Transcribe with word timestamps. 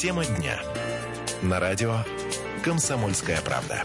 Тема 0.00 0.24
дня. 0.24 0.58
На 1.42 1.60
радио 1.60 1.96
«Комсомольская 2.64 3.38
правда». 3.42 3.82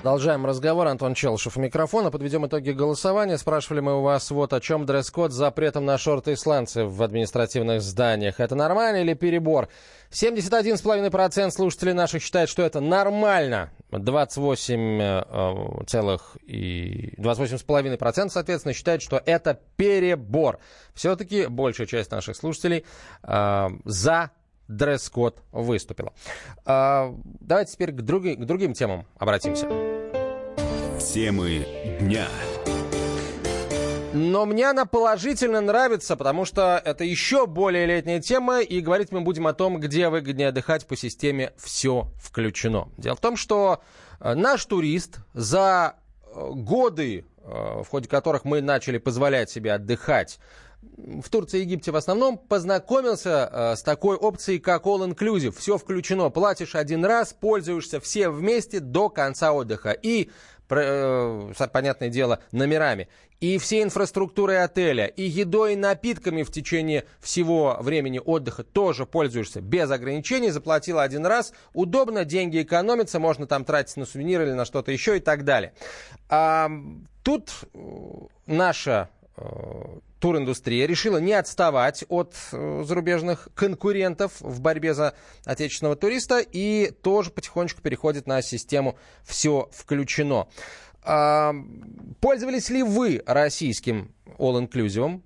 Продолжаем 0.00 0.46
разговор. 0.46 0.86
Антон 0.86 1.12
Челшев 1.12 1.58
у 1.58 1.60
микрофона. 1.60 2.10
Подведем 2.10 2.46
итоги 2.46 2.70
голосования. 2.70 3.36
Спрашивали 3.36 3.80
мы 3.80 3.98
у 3.98 4.00
вас 4.00 4.30
вот 4.30 4.54
о 4.54 4.60
чем 4.60 4.86
дресс-код 4.86 5.32
с 5.32 5.34
запретом 5.34 5.84
на 5.84 5.98
шорты 5.98 6.32
и 6.32 6.36
сланцы 6.36 6.84
в 6.84 7.02
административных 7.02 7.82
зданиях. 7.82 8.40
Это 8.40 8.54
нормально 8.54 9.02
или 9.02 9.12
перебор? 9.12 9.68
71,5% 10.12 11.50
слушателей 11.50 11.92
наших 11.92 12.22
считают, 12.22 12.48
что 12.48 12.62
это 12.62 12.80
нормально. 12.80 13.70
28 13.90 15.00
э, 15.02 15.84
целых 15.86 16.38
и 16.46 17.12
28,5% 17.18 18.30
соответственно 18.30 18.72
считают, 18.72 19.02
что 19.02 19.20
это 19.26 19.60
перебор. 19.76 20.58
Все-таки 20.94 21.48
большая 21.48 21.86
часть 21.86 22.10
наших 22.12 22.34
слушателей 22.36 22.86
э, 23.24 23.68
за 23.84 24.30
дресс-код 24.68 25.42
выступила. 25.52 26.12
Э, 26.64 27.12
давайте 27.40 27.72
теперь 27.72 27.92
к, 27.92 28.02
други, 28.02 28.34
к 28.34 28.44
другим 28.44 28.74
темам 28.74 29.06
обратимся. 29.18 29.66
Темы 31.00 31.66
дня. 32.00 32.26
Но 34.14 34.46
мне 34.46 34.70
она 34.70 34.86
положительно 34.86 35.60
нравится, 35.60 36.16
потому 36.16 36.44
что 36.44 36.80
это 36.82 37.04
еще 37.04 37.46
более 37.46 37.84
летняя 37.84 38.20
тема, 38.20 38.60
и 38.60 38.80
говорить 38.80 39.12
мы 39.12 39.20
будем 39.20 39.46
о 39.46 39.52
том, 39.52 39.78
где 39.78 40.08
выгоднее 40.08 40.48
отдыхать 40.48 40.86
по 40.86 40.96
системе 40.96 41.52
«все 41.58 42.10
включено». 42.16 42.88
Дело 42.96 43.16
в 43.16 43.20
том, 43.20 43.36
что 43.36 43.82
э, 44.20 44.34
наш 44.34 44.64
турист 44.64 45.18
за 45.34 45.96
э, 46.24 46.50
годы, 46.52 47.26
э, 47.42 47.82
в 47.82 47.86
ходе 47.88 48.08
которых 48.08 48.44
мы 48.44 48.62
начали 48.62 48.96
позволять 48.96 49.50
себе 49.50 49.74
отдыхать 49.74 50.38
в 50.82 51.28
Турции 51.30 51.58
и 51.58 51.62
Египте 51.62 51.90
в 51.90 51.96
основном, 51.96 52.38
познакомился 52.38 53.50
э, 53.50 53.76
с 53.76 53.82
такой 53.82 54.16
опцией, 54.16 54.58
как 54.58 54.84
All 54.84 55.08
Inclusive. 55.08 55.54
Все 55.56 55.78
включено. 55.78 56.30
Платишь 56.30 56.74
один 56.74 57.04
раз, 57.04 57.32
пользуешься 57.32 58.00
все 58.00 58.28
вместе 58.28 58.80
до 58.80 59.08
конца 59.08 59.52
отдыха. 59.52 59.90
И 59.90 60.30
Э, 60.70 61.52
понятное 61.72 62.10
дело, 62.10 62.40
номерами, 62.52 63.08
и 63.40 63.56
всей 63.56 63.82
инфраструктурой 63.82 64.62
отеля, 64.62 65.06
и 65.06 65.22
едой 65.22 65.72
и 65.72 65.76
напитками 65.76 66.42
в 66.42 66.52
течение 66.52 67.04
всего 67.20 67.78
времени 67.80 68.20
отдыха 68.22 68.64
тоже 68.64 69.06
пользуешься 69.06 69.62
без 69.62 69.90
ограничений, 69.90 70.50
заплатила 70.50 71.02
один 71.02 71.24
раз, 71.24 71.52
удобно, 71.72 72.26
деньги 72.26 72.60
экономятся, 72.60 73.18
можно 73.18 73.46
там 73.46 73.64
тратить 73.64 73.96
на 73.96 74.04
сувениры 74.04 74.44
или 74.44 74.52
на 74.52 74.66
что-то 74.66 74.92
еще 74.92 75.16
и 75.16 75.20
так 75.20 75.44
далее. 75.44 75.72
А, 76.28 76.70
тут 77.22 77.50
э, 77.72 77.78
наша 78.46 79.08
туриндустрия 80.18 80.86
решила 80.86 81.18
не 81.18 81.32
отставать 81.32 82.04
от 82.08 82.34
э, 82.52 82.82
зарубежных 82.84 83.48
конкурентов 83.54 84.40
в 84.40 84.60
борьбе 84.60 84.94
за 84.94 85.14
отечественного 85.44 85.96
туриста 85.96 86.40
и 86.40 86.90
тоже 87.02 87.30
потихонечку 87.30 87.80
переходит 87.82 88.26
на 88.26 88.42
систему 88.42 88.98
«все 89.24 89.68
включено». 89.72 90.48
А, 91.02 91.54
пользовались 92.20 92.70
ли 92.70 92.82
вы 92.82 93.22
российским 93.26 94.12
all-inclusive? 94.38 95.22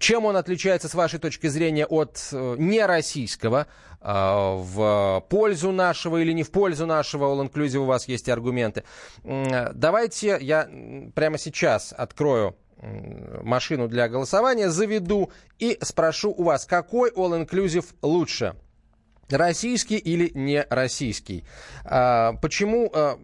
Чем 0.00 0.24
он 0.24 0.36
отличается, 0.36 0.88
с 0.88 0.94
вашей 0.94 1.20
точки 1.20 1.46
зрения, 1.46 1.86
от 1.86 2.28
э, 2.32 2.56
нероссийского? 2.58 3.66
А, 4.00 4.56
в 4.56 5.24
пользу 5.28 5.70
нашего 5.70 6.16
или 6.16 6.32
не 6.32 6.42
в 6.42 6.50
пользу 6.50 6.86
нашего 6.86 7.26
all-inclusive 7.26 7.78
у 7.78 7.84
вас 7.84 8.08
есть 8.08 8.28
аргументы. 8.28 8.82
Давайте 9.22 10.38
я 10.40 10.68
прямо 11.14 11.38
сейчас 11.38 11.94
открою 11.96 12.56
машину 13.42 13.88
для 13.88 14.08
голосования, 14.08 14.70
заведу 14.70 15.30
и 15.58 15.78
спрошу 15.82 16.34
у 16.36 16.44
вас, 16.44 16.66
какой 16.66 17.10
all-inclusive 17.10 17.86
лучше? 18.02 18.54
Российский 19.30 19.96
или 19.96 20.30
не 20.34 20.66
российский? 20.68 21.44
А, 21.84 22.34
почему... 22.34 22.90
А, 22.92 23.18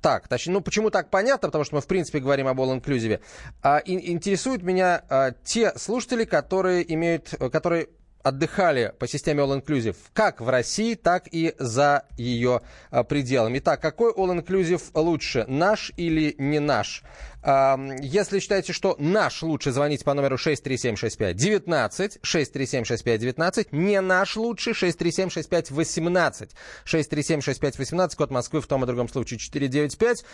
так, 0.00 0.28
точнее, 0.28 0.54
ну 0.54 0.60
почему 0.60 0.90
так 0.90 1.10
понятно, 1.10 1.48
потому 1.48 1.64
что 1.64 1.74
мы 1.74 1.80
в 1.80 1.86
принципе 1.86 2.20
говорим 2.20 2.46
об 2.46 2.60
all-inclusive. 2.60 3.20
А, 3.62 3.78
и, 3.78 4.12
интересуют 4.12 4.62
меня 4.62 5.02
а, 5.08 5.32
те 5.44 5.72
слушатели, 5.76 6.24
которые 6.24 6.92
имеют, 6.94 7.34
которые 7.52 7.88
отдыхали 8.22 8.92
по 8.98 9.06
системе 9.06 9.42
All 9.42 9.62
Inclusive 9.62 9.96
как 10.12 10.40
в 10.40 10.48
России, 10.48 10.94
так 10.94 11.28
и 11.30 11.54
за 11.58 12.04
ее 12.16 12.60
а, 12.90 13.04
пределами. 13.04 13.58
Итак, 13.58 13.80
какой 13.80 14.12
All 14.12 14.36
Inclusive 14.38 14.82
лучше, 14.94 15.44
наш 15.48 15.92
или 15.96 16.34
не 16.38 16.60
наш? 16.60 17.02
Если 17.44 18.40
считаете, 18.40 18.72
что 18.72 18.96
наш 18.98 19.42
лучше, 19.42 19.70
звоните 19.70 20.04
по 20.04 20.12
номеру 20.12 20.36
6376519, 20.36 22.18
6376519, 22.22 23.68
не 23.70 24.00
наш 24.00 24.36
лучше, 24.36 24.72
6376518, 24.72 26.50
6376518, 26.84 28.16
код 28.16 28.30
Москвы 28.32 28.60
в 28.60 28.66
том 28.66 28.82
и 28.82 28.86
другом 28.86 29.08
случае 29.08 29.38
495. 29.38 30.24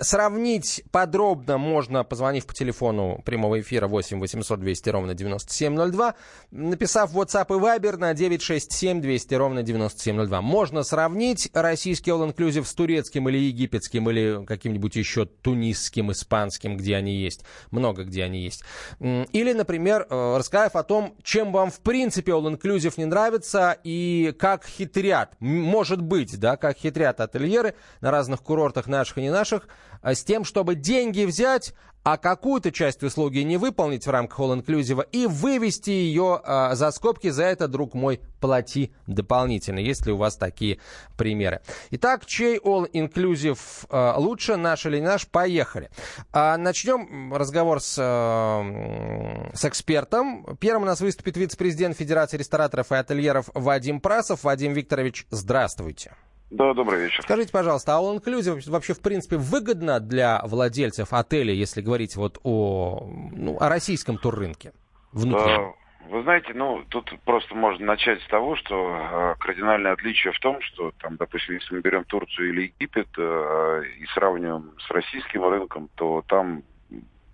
Сравнить 0.00 0.82
подробно 0.90 1.56
можно, 1.56 2.02
позвонив 2.02 2.46
по 2.46 2.54
телефону 2.54 3.22
прямого 3.24 3.60
эфира 3.60 3.86
8 3.86 4.18
800 4.18 4.58
200 4.58 4.88
ровно 4.90 5.14
9702, 5.14 6.14
написав 6.50 7.14
WhatsApp 7.14 7.46
и 7.48 7.60
Viber 7.60 7.96
на 7.96 8.12
967 8.12 9.00
200 9.00 9.34
ровно 9.34 9.62
9702. 9.62 10.42
Можно 10.42 10.82
сравнить 10.82 11.48
российский 11.52 12.10
All 12.10 12.28
Inclusive 12.28 12.64
с 12.64 12.74
турецким 12.74 13.28
или 13.28 13.38
египетским 13.38 14.10
или 14.10 14.44
каким-нибудь 14.44 14.96
еще 14.96 15.26
тунисским, 15.26 16.10
испанским 16.10 16.23
испанским, 16.24 16.76
где 16.76 16.96
они 16.96 17.14
есть, 17.14 17.44
много 17.70 18.04
где 18.04 18.24
они 18.24 18.40
есть. 18.40 18.64
Или, 19.00 19.52
например, 19.52 20.06
э, 20.08 20.36
рассказав 20.38 20.74
о 20.76 20.82
том, 20.82 21.14
чем 21.22 21.52
вам 21.52 21.70
в 21.70 21.80
принципе 21.80 22.32
All 22.32 22.58
Inclusive 22.58 22.94
не 22.96 23.04
нравится 23.04 23.76
и 23.84 24.34
как 24.38 24.66
хитрят, 24.66 25.34
может 25.40 26.00
быть, 26.00 26.38
да, 26.40 26.56
как 26.56 26.78
хитрят 26.78 27.20
ательеры 27.20 27.74
на 28.00 28.10
разных 28.10 28.42
курортах 28.42 28.86
наших 28.86 29.18
и 29.18 29.22
не 29.22 29.30
наших, 29.30 29.68
а 30.02 30.14
с 30.14 30.24
тем, 30.24 30.44
чтобы 30.44 30.74
деньги 30.74 31.24
взять, 31.24 31.74
а 32.04 32.18
какую-то 32.18 32.70
часть 32.70 33.02
услуги 33.02 33.38
не 33.38 33.56
выполнить 33.56 34.06
в 34.06 34.10
рамках 34.10 34.38
All 34.38 34.62
Inclusive 34.62 35.06
и 35.10 35.26
вывести 35.26 35.90
ее 35.90 36.40
а, 36.44 36.74
за 36.74 36.90
скобки. 36.90 37.30
За 37.30 37.44
это, 37.44 37.66
друг 37.66 37.94
мой, 37.94 38.20
плати 38.40 38.92
дополнительно, 39.06 39.78
если 39.78 40.12
у 40.12 40.18
вас 40.18 40.36
такие 40.36 40.78
примеры. 41.16 41.62
Итак, 41.90 42.26
чей 42.26 42.58
All 42.58 42.90
Inclusive 42.92 43.58
а, 43.88 44.16
лучше, 44.18 44.56
наш 44.56 44.84
или 44.84 44.98
не 44.98 45.06
наш? 45.06 45.26
Поехали. 45.26 45.90
А, 46.30 46.58
начнем 46.58 47.32
разговор 47.34 47.80
с, 47.80 47.96
а, 47.98 49.50
с 49.54 49.64
экспертом. 49.64 50.58
Первым 50.60 50.82
у 50.82 50.86
нас 50.86 51.00
выступит 51.00 51.38
вице-президент 51.38 51.96
Федерации 51.96 52.36
рестораторов 52.36 52.92
и 52.92 52.96
ательеров 52.96 53.48
Вадим 53.54 54.00
Прасов. 54.00 54.44
Вадим 54.44 54.74
Викторович, 54.74 55.26
здравствуйте. 55.30 56.12
Да, 56.50 56.72
добрый 56.74 57.04
вечер. 57.04 57.22
Скажите, 57.22 57.52
пожалуйста, 57.52 57.96
а 57.96 58.00
All 58.00 58.16
Inclusive 58.16 58.70
вообще, 58.70 58.94
в 58.94 59.00
принципе, 59.00 59.36
выгодно 59.36 59.98
для 60.00 60.40
владельцев 60.44 61.12
отеля, 61.12 61.52
если 61.52 61.80
говорить 61.80 62.16
вот 62.16 62.38
о, 62.44 63.08
ну, 63.32 63.56
о 63.58 63.68
российском 63.68 64.18
туррынке? 64.18 64.72
Внутреннем? 65.12 65.74
Вы 66.08 66.22
знаете, 66.22 66.52
ну, 66.54 66.84
тут 66.90 67.10
просто 67.24 67.54
можно 67.54 67.86
начать 67.86 68.20
с 68.22 68.26
того, 68.26 68.56
что 68.56 68.74
э, 68.74 69.34
кардинальное 69.38 69.92
отличие 69.92 70.32
в 70.32 70.38
том, 70.38 70.60
что, 70.60 70.92
там, 70.98 71.16
допустим, 71.16 71.54
если 71.54 71.74
мы 71.74 71.80
берем 71.80 72.04
Турцию 72.04 72.50
или 72.50 72.62
Египет 72.62 73.08
э, 73.16 73.82
и 73.98 74.06
сравниваем 74.14 74.72
с 74.86 74.90
российским 74.90 75.44
рынком, 75.48 75.88
то 75.94 76.22
там, 76.28 76.62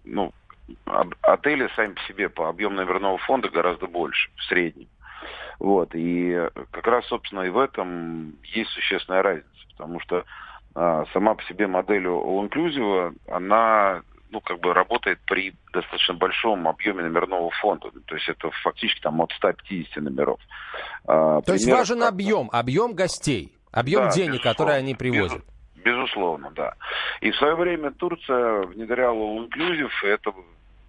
ну, 0.05 0.33
отели 1.23 1.69
сами 1.75 1.95
по 1.95 2.01
себе 2.03 2.29
по 2.29 2.49
объему 2.49 2.77
номерного 2.77 3.19
фонда 3.19 3.49
гораздо 3.49 3.87
больше 3.87 4.31
в 4.37 4.45
среднем. 4.45 4.87
Вот, 5.61 5.91
и 5.95 6.49
как 6.71 6.87
раз, 6.87 7.07
собственно, 7.07 7.43
и 7.43 7.51
в 7.51 7.59
этом 7.59 8.35
есть 8.45 8.71
существенная 8.71 9.23
разница, 9.23 9.47
потому 9.77 10.01
что 10.01 10.25
а, 10.75 11.05
сама 11.13 11.35
по 11.35 11.43
себе 11.45 11.67
модель 11.67 12.07
All 12.07 12.49
Inclusive, 12.49 13.15
она 13.29 14.01
ну, 14.31 14.41
как 14.41 14.61
бы 14.61 14.73
работает 14.73 15.19
при 15.27 15.53
достаточно 15.73 16.15
большом 16.15 16.67
объеме 16.67 17.03
номерного 17.03 17.51
фонда. 17.61 17.91
То 18.07 18.15
есть 18.15 18.29
это 18.29 18.51
фактически 18.63 19.01
там 19.01 19.21
от 19.21 19.33
150 19.33 20.03
номеров. 20.03 20.41
А, 21.07 21.43
То 21.43 21.53
есть 21.53 21.69
важен 21.71 22.05
объем, 22.05 22.49
объем 22.53 22.95
гостей, 22.95 23.53
объем 23.71 24.05
да, 24.05 24.11
денег, 24.13 24.43
которые 24.43 24.79
они 24.79 24.95
привозят. 24.95 25.43
Безусловно, 25.85 26.51
да. 26.53 26.75
И 27.21 27.31
в 27.31 27.37
свое 27.37 27.55
время 27.55 27.91
Турция 27.91 28.63
внедряла 28.63 29.15
All 29.15 29.47
Inclusive, 29.47 29.91
и 30.05 30.07
это 30.07 30.33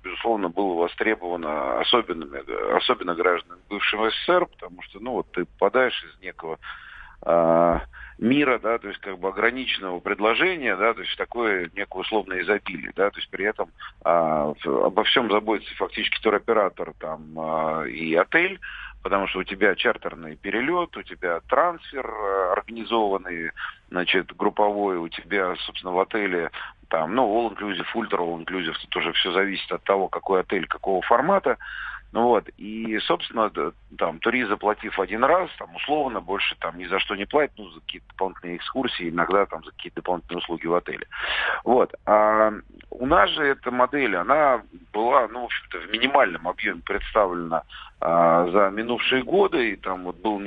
безусловно, 0.04 0.50
было 0.50 0.74
востребовано 0.74 1.80
особенными, 1.80 2.76
особенно 2.76 3.16
гражданами 3.16 3.62
бывшего 3.70 4.10
СССР, 4.10 4.46
потому 4.48 4.82
что, 4.84 5.00
ну, 5.00 5.14
вот 5.14 5.32
ты 5.32 5.46
попадаешь 5.46 6.04
из 6.04 6.22
некого 6.22 6.60
э, 7.26 7.80
мира, 8.22 8.60
да, 8.60 8.78
то 8.78 8.88
есть 8.88 9.00
как 9.02 9.18
бы 9.18 9.30
ограниченного 9.30 10.00
предложения, 10.00 10.76
да, 10.76 10.94
то 10.94 11.02
есть 11.02 11.18
такое 11.18 11.70
некое 11.76 12.00
условное 12.00 12.42
изобилие, 12.42 12.94
да, 12.96 13.10
то 13.10 13.18
есть 13.18 13.30
при 13.30 13.46
этом 13.46 13.72
э, 14.06 14.54
обо 14.66 15.04
всем 15.04 15.30
заботится 15.32 15.76
фактически 15.76 16.22
туроператор 16.22 16.94
там 17.00 17.34
э, 17.36 17.90
и 17.90 18.16
отель, 18.16 18.60
потому 19.02 19.28
что 19.28 19.40
у 19.40 19.44
тебя 19.44 19.74
чартерный 19.74 20.36
перелет, 20.36 20.96
у 20.96 21.02
тебя 21.02 21.40
трансфер 21.50 22.08
э, 22.08 22.52
организованный, 22.52 23.52
значит, 23.90 24.36
групповой, 24.36 24.98
у 24.98 25.10
тебя, 25.10 25.56
собственно, 25.66 25.92
в 25.92 26.00
отеле 26.00 26.52
там, 26.90 27.16
ну, 27.16 27.24
all 27.24 27.56
inclusive, 27.56 27.88
ultra 27.96 28.20
all 28.20 28.38
inclusive, 28.44 28.76
тут 28.82 28.96
уже 28.98 29.14
все 29.14 29.32
зависит 29.32 29.72
от 29.72 29.84
того, 29.84 30.10
какой 30.10 30.42
отель, 30.42 30.68
какого 30.68 31.02
формата. 31.02 31.58
Ну 32.12 32.24
вот, 32.24 32.50
и, 32.58 33.00
собственно, 33.00 33.50
там, 33.98 34.20
турист, 34.20 34.50
заплатив 34.50 35.00
один 35.00 35.24
раз, 35.24 35.50
там, 35.58 35.74
условно, 35.76 36.20
больше 36.20 36.56
там 36.60 36.78
ни 36.78 36.86
за 36.86 37.00
что 37.00 37.16
не 37.16 37.26
платит, 37.26 37.54
ну, 37.58 37.70
за 37.70 37.80
какие-то 37.80 38.08
дополнительные 38.10 38.58
экскурсии, 38.58 39.10
иногда 39.10 39.46
там 39.46 39.64
за 39.64 39.72
какие-то 39.72 40.02
дополнительные 40.02 40.40
услуги 40.40 40.68
в 40.68 40.76
отеле. 40.76 41.08
Вот. 41.64 41.94
А 42.06 42.52
у 42.90 43.06
нас 43.06 43.30
же 43.30 43.44
эта 43.44 43.72
модель, 43.72 44.16
она 44.18 44.62
была, 44.92 45.28
ну, 45.30 45.44
в 45.44 45.46
общем-то, 45.46 45.80
в 45.80 45.92
минимальном 45.92 46.48
объеме 46.48 46.82
представлена 46.86 47.64
за 48.02 48.72
минувшие 48.74 49.24
годы, 49.24 49.72
и 49.72 49.76
там 49.76 50.06
вот 50.06 50.18
был 50.18 50.42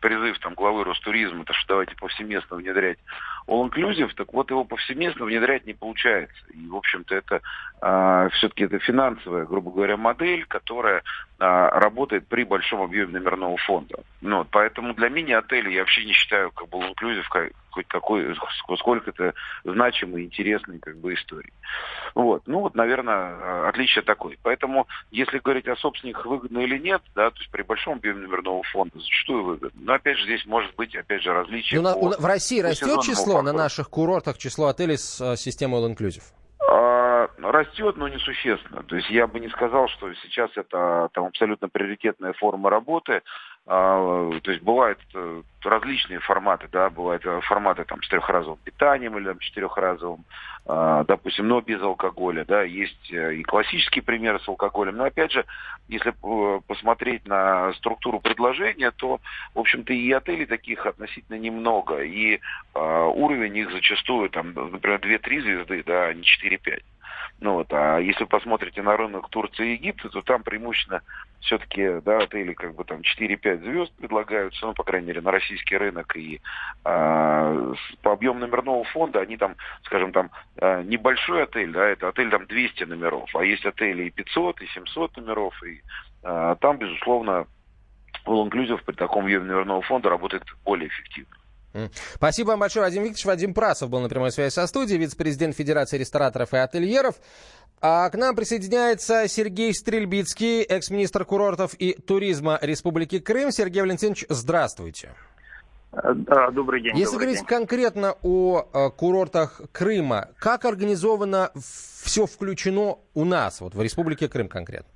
призыв 0.00 0.38
там 0.38 0.54
главы 0.54 0.84
Ростуризма, 0.84 1.44
то 1.44 1.52
что 1.52 1.74
давайте 1.74 1.94
повсеместно 1.96 2.56
внедрять 2.56 2.98
all-inclusive, 3.46 4.10
так 4.14 4.32
вот 4.32 4.50
его 4.50 4.64
повсеместно 4.64 5.26
внедрять 5.26 5.66
не 5.66 5.74
получается. 5.74 6.34
И, 6.54 6.66
в 6.66 6.76
общем-то, 6.76 7.14
это 7.14 7.42
а, 7.80 8.28
все-таки 8.30 8.64
это 8.64 8.78
финансовая, 8.78 9.44
грубо 9.44 9.70
говоря, 9.70 9.96
модель, 9.98 10.46
которая 10.46 11.02
а, 11.38 11.68
работает 11.78 12.26
при 12.26 12.44
большом 12.44 12.80
объеме 12.80 13.18
номерного 13.18 13.56
фонда. 13.58 13.96
Ну, 14.22 14.38
вот, 14.38 14.48
поэтому 14.50 14.94
для 14.94 15.10
мини-отелей 15.10 15.74
я 15.74 15.80
вообще 15.80 16.04
не 16.04 16.12
считаю 16.12 16.50
как 16.52 16.68
бы 16.70 16.78
all-inclusive 16.78 17.52
хоть 17.74 17.88
какой, 17.88 18.36
сколько 18.78 19.10
это 19.10 19.34
значимой, 19.64 20.24
интересной 20.24 20.78
как 20.78 20.96
бы 20.96 21.14
истории. 21.14 21.52
Вот. 22.14 22.42
Ну 22.46 22.60
вот, 22.60 22.74
наверное, 22.76 23.14
а, 23.14 23.68
отличие 23.68 24.02
такое. 24.02 24.36
Поэтому, 24.42 24.86
если 25.10 25.38
говорить 25.38 25.66
о 25.66 25.76
собственниках 25.76 26.24
выгодно 26.26 26.60
или 26.60 26.78
нет, 26.78 27.02
да, 27.14 27.30
то 27.30 27.38
есть 27.38 27.50
при 27.50 27.62
большом 27.62 27.94
объеме 27.94 28.20
номерного 28.20 28.62
фонда 28.72 28.98
зачастую 28.98 29.44
выгодно. 29.44 29.80
Но 29.84 29.94
опять 29.94 30.18
же, 30.18 30.24
здесь 30.24 30.46
может 30.46 30.74
быть, 30.76 30.94
опять 30.94 31.22
же, 31.22 31.32
различия. 31.32 31.80
Ну, 31.80 31.92
по, 32.12 32.20
в 32.20 32.24
России 32.24 32.60
растет 32.60 33.02
число 33.02 33.42
на 33.42 33.52
наших 33.52 33.90
курортах, 33.90 34.38
число 34.38 34.68
отелей 34.68 34.96
с 34.96 35.20
а, 35.20 35.36
системой 35.36 35.80
All 35.80 35.92
Inclusive? 35.92 36.22
А, 37.42 37.52
растет, 37.52 37.96
но 37.96 38.08
несущественно. 38.08 38.82
То 38.82 38.96
есть 38.96 39.10
я 39.10 39.26
бы 39.26 39.40
не 39.40 39.48
сказал, 39.48 39.88
что 39.88 40.12
сейчас 40.14 40.50
это 40.56 41.08
там 41.12 41.26
абсолютно 41.26 41.68
приоритетная 41.68 42.32
форма 42.34 42.70
работы. 42.70 43.22
А, 43.66 44.30
то 44.42 44.50
есть 44.50 44.62
бывают 44.62 44.98
э, 45.14 45.42
различные 45.62 46.18
форматы, 46.20 46.68
да, 46.70 46.90
бывают 46.90 47.24
э, 47.24 47.40
форматы 47.40 47.84
там 47.84 48.02
с 48.02 48.08
трехразовым 48.10 48.58
питанием 48.62 49.16
или 49.16 49.24
там 49.24 49.38
четырехразовым, 49.38 50.26
а, 50.66 51.02
допустим, 51.04 51.48
но 51.48 51.62
без 51.62 51.80
алкоголя, 51.80 52.44
да, 52.44 52.62
есть 52.62 53.10
э, 53.10 53.36
и 53.36 53.42
классические 53.42 54.02
примеры 54.02 54.38
с 54.40 54.48
алкоголем, 54.48 54.98
но 54.98 55.04
опять 55.04 55.32
же, 55.32 55.46
если 55.88 56.12
посмотреть 56.66 57.26
на 57.26 57.72
структуру 57.74 58.20
предложения, 58.20 58.90
то, 58.90 59.18
в 59.54 59.58
общем-то, 59.58 59.94
и 59.94 60.12
отелей 60.12 60.44
таких 60.44 60.84
относительно 60.84 61.38
немного, 61.38 62.02
и 62.02 62.40
уровень 62.74 63.56
их 63.56 63.70
зачастую, 63.70 64.28
там, 64.28 64.52
например, 64.52 65.00
2-3 65.00 65.40
звезды, 65.40 65.82
да, 65.86 66.06
а 66.06 66.14
не 66.14 66.22
4-5. 66.22 66.82
Ну 67.44 67.56
вот, 67.56 67.70
а 67.74 67.98
если 67.98 68.24
посмотрите 68.24 68.80
на 68.80 68.96
рынок 68.96 69.28
Турции 69.28 69.68
и 69.68 69.72
Египта, 69.72 70.08
то 70.08 70.22
там 70.22 70.42
преимущественно 70.42 71.02
все-таки, 71.40 72.00
да, 72.00 72.20
отели 72.20 72.54
как 72.54 72.74
бы 72.74 72.84
там 72.84 73.02
4-5 73.02 73.58
звезд 73.58 73.92
предлагаются, 73.98 74.64
ну, 74.64 74.72
по 74.72 74.82
крайней 74.82 75.08
мере, 75.08 75.20
на 75.20 75.30
российский 75.30 75.76
рынок. 75.76 76.16
И 76.16 76.36
э, 76.36 77.74
по 78.00 78.12
объему 78.12 78.38
номерного 78.38 78.82
фонда 78.84 79.20
они 79.20 79.36
там, 79.36 79.56
скажем, 79.82 80.12
там 80.12 80.30
э, 80.56 80.84
небольшой 80.84 81.42
отель, 81.42 81.70
да, 81.70 81.86
это 81.86 82.08
отель 82.08 82.30
там 82.30 82.46
200 82.46 82.84
номеров, 82.84 83.28
а 83.36 83.44
есть 83.44 83.66
отели 83.66 84.04
и 84.04 84.10
500, 84.10 84.62
и 84.62 84.66
700 84.68 85.18
номеров, 85.18 85.62
и 85.64 85.82
э, 86.22 86.56
там, 86.60 86.78
безусловно, 86.78 87.46
All 88.24 88.48
Inclusive 88.48 88.80
при 88.86 88.94
таком 88.94 89.24
объеме 89.24 89.44
номерного 89.44 89.82
фонда 89.82 90.08
работает 90.08 90.44
более 90.64 90.88
эффективно. 90.88 91.36
Спасибо 92.14 92.48
вам 92.48 92.60
большое, 92.60 92.84
Вадим 92.84 93.02
Викторович. 93.02 93.24
Вадим 93.24 93.54
Прасов 93.54 93.90
был 93.90 94.00
на 94.00 94.08
прямой 94.08 94.32
связи 94.32 94.52
со 94.52 94.66
студией, 94.66 94.98
вице-президент 94.98 95.56
Федерации 95.56 95.98
рестораторов 95.98 96.52
и 96.54 96.56
ательеров. 96.56 97.16
А 97.80 98.08
к 98.08 98.14
нам 98.14 98.34
присоединяется 98.34 99.28
Сергей 99.28 99.74
Стрельбицкий, 99.74 100.62
экс-министр 100.62 101.24
курортов 101.24 101.74
и 101.74 101.92
туризма 101.92 102.58
Республики 102.62 103.18
Крым. 103.18 103.50
Сергей 103.50 103.82
Валентинович, 103.82 104.24
здравствуйте. 104.28 105.10
Да, 105.92 106.50
добрый 106.50 106.82
день. 106.82 106.96
Если 106.96 107.12
добрый 107.12 107.26
говорить 107.26 107.40
день. 107.40 107.46
конкретно 107.46 108.16
о, 108.22 108.66
о 108.72 108.90
курортах 108.90 109.60
Крыма, 109.70 110.28
как 110.38 110.64
организовано 110.64 111.50
все 112.02 112.26
включено 112.26 112.98
у 113.14 113.24
нас, 113.24 113.60
вот 113.60 113.74
в 113.74 113.82
Республике 113.82 114.28
Крым 114.28 114.48
конкретно? 114.48 114.93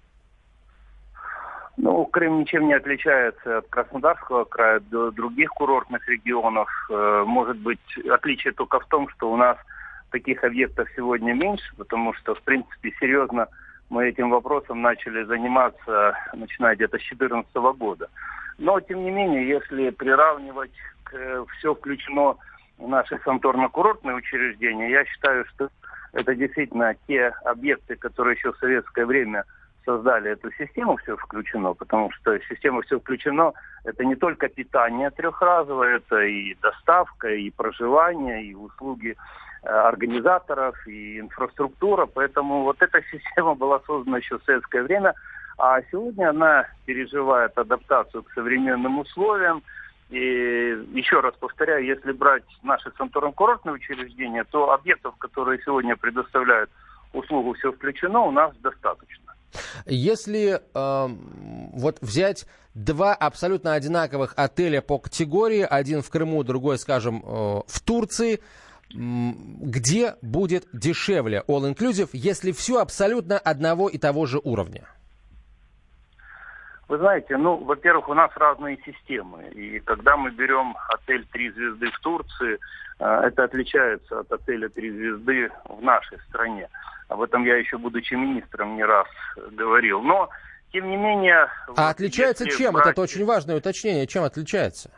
Ну, 1.80 2.06
Крым 2.06 2.40
ничем 2.40 2.66
не 2.66 2.74
отличается 2.74 3.58
от 3.58 3.68
Краснодарского 3.68 4.44
края, 4.44 4.80
до 4.80 5.12
других 5.12 5.50
курортных 5.50 6.06
регионов. 6.08 6.68
Э, 6.90 7.22
может 7.24 7.56
быть, 7.58 7.78
отличие 8.10 8.52
только 8.52 8.80
в 8.80 8.86
том, 8.86 9.08
что 9.10 9.30
у 9.30 9.36
нас 9.36 9.56
таких 10.10 10.42
объектов 10.42 10.88
сегодня 10.96 11.34
меньше, 11.34 11.72
потому 11.76 12.14
что, 12.14 12.34
в 12.34 12.42
принципе, 12.42 12.92
серьезно 12.98 13.46
мы 13.90 14.08
этим 14.08 14.30
вопросом 14.30 14.82
начали 14.82 15.22
заниматься, 15.22 16.14
начиная 16.34 16.74
где-то 16.74 16.98
с 16.98 17.16
2014 17.16 17.54
года. 17.78 18.08
Но, 18.58 18.80
тем 18.80 19.04
не 19.04 19.12
менее, 19.12 19.48
если 19.48 19.90
приравнивать 19.90 20.74
к, 21.04 21.44
все 21.58 21.76
включено 21.76 22.34
в 22.78 22.88
наши 22.88 23.20
санаторно-курортные 23.24 24.16
учреждения, 24.16 24.90
я 24.90 25.04
считаю, 25.04 25.44
что 25.54 25.68
это 26.12 26.34
действительно 26.34 26.96
те 27.06 27.28
объекты, 27.44 27.94
которые 27.94 28.34
еще 28.34 28.52
в 28.52 28.58
советское 28.58 29.06
время– 29.06 29.44
создали 29.88 30.32
эту 30.32 30.52
систему 30.52 30.96
«Все 30.98 31.16
включено», 31.16 31.72
потому 31.72 32.10
что 32.10 32.38
система 32.40 32.82
«Все 32.82 33.00
включено»– 33.00 33.52
это 33.84 34.04
не 34.04 34.16
только 34.16 34.48
питание 34.48 35.10
трехразовое, 35.10 35.96
это 35.96 36.20
и 36.20 36.54
доставка, 36.60 37.28
и 37.28 37.48
проживание, 37.50 38.44
и 38.44 38.54
услуги 38.54 39.16
э, 39.62 39.68
организаторов, 39.68 40.76
и 40.86 41.20
инфраструктура. 41.20 42.04
Поэтому 42.04 42.64
вот 42.64 42.82
эта 42.82 43.00
система 43.10 43.54
была 43.54 43.80
создана 43.86 44.18
еще 44.18 44.38
в 44.38 44.44
советское 44.44 44.82
время, 44.82 45.14
а 45.56 45.80
сегодня 45.90 46.28
она 46.30 46.66
переживает 46.84 47.56
адаптацию 47.56 48.22
к 48.24 48.32
современным 48.34 48.98
условиям. 48.98 49.62
И 50.10 50.18
еще 50.92 51.20
раз 51.20 51.34
повторяю, 51.40 51.86
если 51.86 52.12
брать 52.12 52.44
наши 52.62 52.90
санаторно-курортные 52.90 53.72
учреждения, 53.72 54.44
то 54.44 54.70
объектов, 54.70 55.16
которые 55.16 55.62
сегодня 55.64 55.96
предоставляют 55.96 56.68
услугу 57.14 57.54
«Все 57.54 57.72
включено», 57.72 58.20
у 58.20 58.30
нас 58.30 58.54
достаточно. 58.56 59.27
Если 59.86 60.60
э, 60.60 61.08
вот 61.72 61.98
взять 62.00 62.46
два 62.74 63.14
абсолютно 63.14 63.74
одинаковых 63.74 64.34
отеля 64.36 64.80
по 64.80 64.98
категории, 64.98 65.66
один 65.68 66.02
в 66.02 66.10
Крыму, 66.10 66.44
другой, 66.44 66.78
скажем, 66.78 67.22
э, 67.24 67.62
в 67.66 67.80
Турции, 67.84 68.40
где 68.90 70.14
будет 70.22 70.66
дешевле 70.72 71.42
All 71.46 71.70
Inclusive, 71.74 72.10
если 72.12 72.52
все 72.52 72.80
абсолютно 72.80 73.38
одного 73.38 73.88
и 73.88 73.98
того 73.98 74.26
же 74.26 74.40
уровня? 74.42 74.88
Вы 76.88 76.96
знаете, 76.96 77.36
ну, 77.36 77.56
во-первых, 77.56 78.08
у 78.08 78.14
нас 78.14 78.30
разные 78.34 78.78
системы. 78.78 79.44
И 79.50 79.78
когда 79.80 80.16
мы 80.16 80.30
берем 80.30 80.74
отель 80.88 81.26
«Три 81.32 81.50
звезды» 81.50 81.90
в 81.90 81.98
Турции, 82.00 82.58
э, 82.98 83.20
это 83.26 83.44
отличается 83.44 84.20
от 84.20 84.32
отеля 84.32 84.70
«Три 84.70 84.90
звезды» 84.90 85.50
в 85.68 85.82
нашей 85.82 86.18
стране. 86.28 86.68
Об 87.08 87.22
этом 87.22 87.44
я 87.44 87.56
еще, 87.56 87.78
будучи 87.78 88.14
министром, 88.14 88.76
не 88.76 88.84
раз 88.84 89.06
говорил. 89.52 90.02
Но, 90.02 90.28
тем 90.72 90.88
не 90.90 90.96
менее... 90.96 91.48
А 91.66 91.70
вот 91.70 91.78
отличается 91.78 92.46
чем? 92.46 92.74
Брать... 92.74 92.88
Это 92.88 93.00
очень 93.00 93.24
важное 93.24 93.56
уточнение. 93.56 94.06
Чем 94.06 94.24
отличается? 94.24 94.90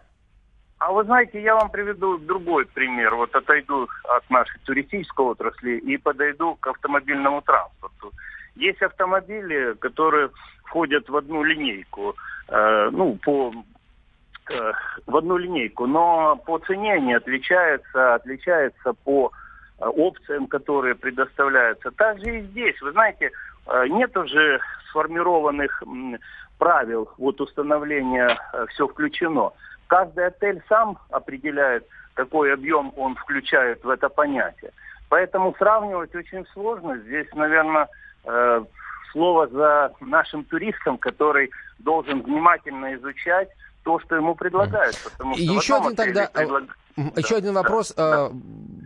А 0.79 0.93
вы 0.93 1.05
знаете, 1.05 1.41
я 1.41 1.55
вам 1.55 1.71
приведу 1.71 2.19
другой 2.19 2.67
пример. 2.67 3.15
Вот 3.15 3.35
отойду 3.35 3.87
от 4.05 4.29
нашей 4.31 4.59
туристической 4.65 5.27
отрасли 5.27 5.77
и 5.77 5.97
подойду 5.99 6.57
к 6.57 6.67
автомобильному 6.67 7.43
транспорту. 7.43 8.13
Есть 8.57 8.83
автомобили, 8.83 9.75
которые 9.75 10.31
входят 10.65 11.09
в 11.09 11.17
одну 11.17 11.43
линейку, 11.45 12.17
э, 12.49 12.89
ну, 12.93 13.17
по 13.23 13.53
э, 14.51 14.73
в 15.07 15.17
одну 15.17 15.37
линейку, 15.37 15.87
но 15.87 16.37
по 16.47 16.59
цене 16.59 16.95
они 16.95 17.15
отличаются, 17.15 18.15
отличаются 18.15 18.93
по 19.05 19.33
опциям, 19.89 20.47
которые 20.47 20.95
предоставляются. 20.95 21.91
Также 21.91 22.39
и 22.39 22.43
здесь, 22.43 22.81
вы 22.83 22.93
знаете, 22.93 23.31
э, 23.67 23.87
нет 23.89 24.17
уже 24.17 24.61
сформированных 24.91 25.83
правил 26.59 27.11
вот 27.19 27.41
установления 27.41 28.39
э, 28.53 28.67
все 28.71 28.87
включено. 28.87 29.53
Каждый 29.87 30.27
отель 30.27 30.63
сам 30.69 30.99
определяет, 31.11 31.87
какой 32.15 32.53
объем 32.53 32.93
он 32.97 33.17
включает 33.17 33.83
в 33.83 33.89
это 33.89 34.09
понятие. 34.09 34.73
Поэтому 35.09 35.55
сравнивать 35.59 36.15
очень 36.15 36.47
сложно. 36.53 36.97
Здесь, 36.99 37.27
наверное, 37.35 37.89
слово 39.11 39.49
за 39.49 39.93
нашим 40.01 40.45
туристом, 40.45 40.99
который 40.99 41.51
должен 41.81 42.23
внимательно 42.23 42.95
изучать 42.95 43.49
то, 43.83 43.99
что 44.01 44.17
ему 44.17 44.35
предлагают. 44.35 44.97
Потому 45.03 45.35
что 45.35 45.43
Еще 45.43 45.77
один 45.77 45.97
тогда... 45.97 46.27
Предлаг... 46.33 46.65
Еще 47.17 47.35
да, 47.35 47.37
один 47.37 47.55
вопрос, 47.55 47.95
да, 47.97 48.29
э, 48.31 48.31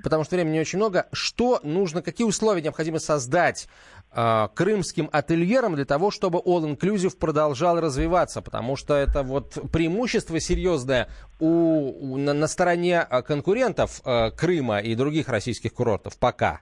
потому 0.03 0.25
что 0.25 0.37
времени 0.37 0.61
очень 0.61 0.79
много. 0.79 1.07
Что 1.13 1.59
нужно, 1.63 2.03
какие 2.03 2.27
условия 2.27 2.63
необходимо 2.63 2.99
создать 2.99 3.69
э, 4.15 4.49
крымским 4.55 5.09
ательерам 5.11 5.75
для 5.75 5.85
того, 5.85 6.11
чтобы 6.11 6.39
All 6.39 6.63
Inclusive 6.63 7.19
продолжал 7.19 7.81
развиваться? 7.81 8.41
Потому 8.41 8.77
что 8.77 8.95
это 8.95 9.23
вот 9.23 9.59
преимущество 9.73 10.39
серьезное 10.39 11.09
у, 11.41 12.13
у, 12.13 12.17
на, 12.19 12.35
на 12.35 12.47
стороне 12.47 13.05
конкурентов 13.27 14.01
э, 14.05 14.31
Крыма 14.31 14.79
и 14.79 14.95
других 14.95 15.29
российских 15.29 15.75
курортов 15.75 16.19
пока. 16.19 16.61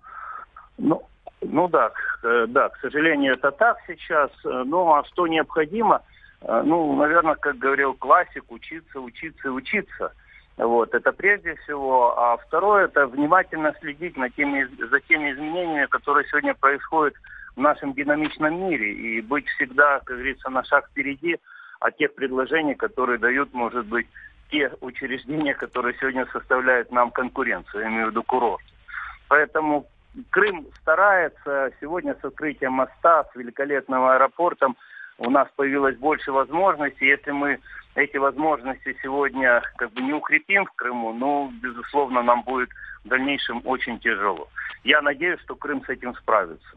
Ну, 0.79 1.03
Ну 1.43 1.69
да, 1.69 1.91
э, 2.23 2.47
да, 2.49 2.71
к 2.71 2.79
сожалению, 2.81 3.35
это 3.35 3.51
так 3.51 3.77
сейчас. 3.87 4.31
Ну 4.45 4.95
а 4.95 5.05
что 5.05 5.27
необходимо? 5.27 6.03
Ну, 6.47 6.97
наверное, 6.97 7.35
как 7.37 7.59
говорил 7.59 7.95
классик, 7.95 8.45
учиться, 8.51 9.01
учиться 9.01 9.49
и 9.49 9.51
учиться. 9.51 10.13
Вот, 10.57 10.95
это 10.95 11.13
прежде 11.13 11.55
всего. 11.57 12.19
А 12.19 12.37
второе, 12.37 12.85
это 12.87 13.07
внимательно 13.07 13.75
следить 13.81 14.17
на 14.17 14.29
теми, 14.31 14.65
за 14.65 15.01
теми 15.01 15.33
изменениями, 15.33 15.87
которые 15.87 16.27
сегодня 16.29 16.55
происходят 16.55 17.15
в 17.57 17.61
нашем 17.61 17.93
динамичном 17.95 18.69
мире. 18.69 18.93
И 18.93 19.21
быть 19.21 19.47
всегда, 19.51 20.01
как 20.01 20.17
говорится, 20.17 20.51
на 20.51 20.65
шаг 20.65 20.89
впереди 20.89 21.39
от 21.81 21.97
тех 21.97 22.15
предложений, 22.15 22.75
которые 22.75 23.19
дают, 23.19 23.53
может 23.55 23.87
быть, 23.87 24.07
те 24.51 24.71
учреждения, 24.81 25.55
которые 25.55 25.97
сегодня 25.99 26.27
составляют 26.33 26.93
нам 26.93 27.11
конкуренцию, 27.11 27.83
я 27.83 27.89
имею 27.89 28.09
в 28.09 28.11
виду 28.11 28.23
курорт. 28.23 28.63
Поэтому 29.29 29.87
Крым 30.31 30.67
старается. 30.81 31.71
Сегодня 31.81 32.15
с 32.21 32.25
открытием 32.25 32.73
моста, 32.73 33.25
с 33.25 33.37
великолепным 33.37 34.05
аэропортом 34.05 34.77
у 35.27 35.31
нас 35.31 35.49
появилось 35.57 35.97
больше 35.97 36.33
возможностей. 36.33 37.07
Если 37.07 37.31
мы 37.31 37.59
эти 37.95 38.17
возможности 38.17 38.97
сегодня 39.03 39.63
как 39.77 39.93
бы 39.93 40.03
не 40.03 40.13
укрепим 40.13 40.67
в 40.67 40.73
Крыму, 40.73 41.13
ну, 41.13 41.53
безусловно, 41.63 42.23
нам 42.23 42.43
будет 42.43 42.71
в 43.05 43.09
дальнейшем 43.09 43.63
очень 43.65 43.99
тяжело. 44.01 44.49
Я 44.85 45.01
надеюсь, 45.01 45.41
что 45.41 45.55
Крым 45.55 45.85
с 45.85 45.89
этим 45.89 46.15
справится. 46.17 46.77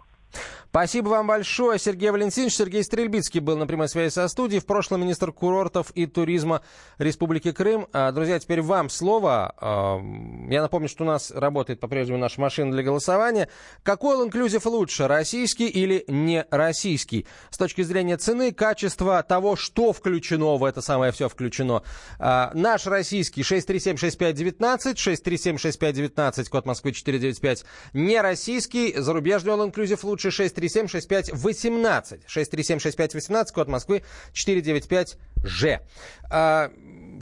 Спасибо 0.76 1.08
вам 1.08 1.28
большое, 1.28 1.80
Сергей 1.80 2.10
Валентинович. 2.10 2.54
Сергей 2.54 2.84
Стрельбицкий 2.84 3.40
был 3.40 3.56
на 3.56 3.66
прямой 3.66 3.88
связи 3.88 4.12
со 4.12 4.28
студией. 4.28 4.60
В 4.60 4.66
прошлом 4.66 5.04
министр 5.04 5.32
курортов 5.32 5.92
и 5.92 6.06
туризма 6.06 6.64
Республики 6.98 7.54
Крым. 7.54 7.88
А, 7.94 8.12
друзья, 8.12 8.38
теперь 8.40 8.62
вам 8.62 8.90
слово. 8.90 9.56
А, 9.58 10.02
я 10.50 10.62
напомню, 10.62 10.90
что 10.90 11.06
у 11.06 11.08
нас 11.08 11.32
работает 11.32 11.80
по-прежнему 11.80 12.18
наша 12.18 12.42
машина 12.42 12.74
для 12.74 12.84
голосования. 12.84 13.48
Какой 13.84 14.18
all-inclusive 14.18 14.68
лучше, 14.68 15.08
российский 15.08 15.68
или 15.68 16.04
не 16.10 16.46
российский? 16.52 17.26
С 17.52 17.58
точки 17.58 17.82
зрения 17.82 18.18
цены, 18.18 18.52
качества, 18.52 19.24
того, 19.24 19.56
что 19.56 19.94
включено 19.94 20.58
в 20.58 20.66
это 20.66 20.82
самое 20.82 21.14
все 21.14 21.30
включено. 21.30 21.84
А, 22.20 22.52
наш 22.54 22.86
российский 22.86 23.44
637-6519, 23.44 24.96
637-6519, 24.96 26.50
код 26.50 26.66
Москвы 26.66 26.92
495. 26.92 27.64
Не 27.94 28.20
российский, 28.20 28.94
зарубежный 28.98 29.54
all-inclusive 29.54 30.02
лучше 30.04 30.25
637 30.25 30.25
637-6518. 30.30 32.20
637-6518, 32.28 33.54
код 33.54 33.68
Москвы 33.68 34.04
495-Ж. 34.34 35.80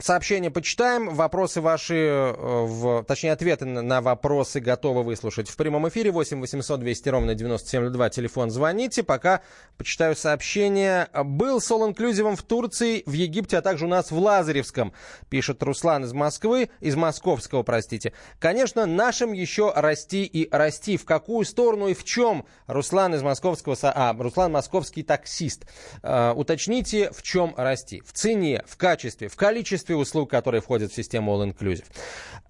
Сообщения 0.00 0.50
почитаем. 0.50 1.14
Вопросы 1.14 1.60
ваши, 1.60 1.94
э, 1.94 2.32
в, 2.36 3.04
точнее, 3.04 3.32
ответы 3.32 3.64
на 3.64 4.00
вопросы 4.00 4.60
готовы 4.60 5.02
выслушать 5.02 5.48
в 5.48 5.56
прямом 5.56 5.88
эфире. 5.88 6.10
8 6.10 6.40
800 6.40 6.80
200 6.80 7.08
ровно 7.08 7.34
9702. 7.34 8.10
Телефон 8.10 8.50
звоните. 8.50 9.02
Пока 9.02 9.42
почитаю 9.76 10.16
сообщение. 10.16 11.08
Был 11.24 11.60
с 11.60 11.70
all 11.70 12.36
в 12.36 12.42
Турции, 12.42 13.02
в 13.06 13.12
Египте, 13.12 13.58
а 13.58 13.62
также 13.62 13.86
у 13.86 13.88
нас 13.88 14.10
в 14.10 14.18
Лазаревском, 14.18 14.92
пишет 15.28 15.62
Руслан 15.62 16.04
из 16.04 16.12
Москвы, 16.12 16.70
из 16.80 16.96
Московского, 16.96 17.62
простите. 17.62 18.12
Конечно, 18.38 18.86
нашим 18.86 19.32
еще 19.32 19.72
расти 19.74 20.24
и 20.24 20.48
расти. 20.50 20.96
В 20.96 21.04
какую 21.04 21.44
сторону 21.44 21.88
и 21.88 21.94
в 21.94 22.04
чем? 22.04 22.46
Руслан 22.66 23.14
из 23.14 23.22
Московского, 23.22 23.76
а, 23.82 24.14
Руслан 24.18 24.52
Московский 24.52 25.02
таксист. 25.02 25.66
Uh, 26.02 26.32
уточните, 26.34 27.10
в 27.10 27.22
чем 27.22 27.54
расти? 27.56 28.00
В 28.00 28.12
цене, 28.12 28.64
в 28.66 28.76
качестве, 28.76 29.28
в 29.28 29.36
количестве 29.36 29.83
количестве 29.84 29.96
услуг, 29.96 30.30
которые 30.30 30.60
входят 30.60 30.92
в 30.92 30.94
систему 30.94 31.32
All 31.32 31.52
Inclusive. 31.52 31.84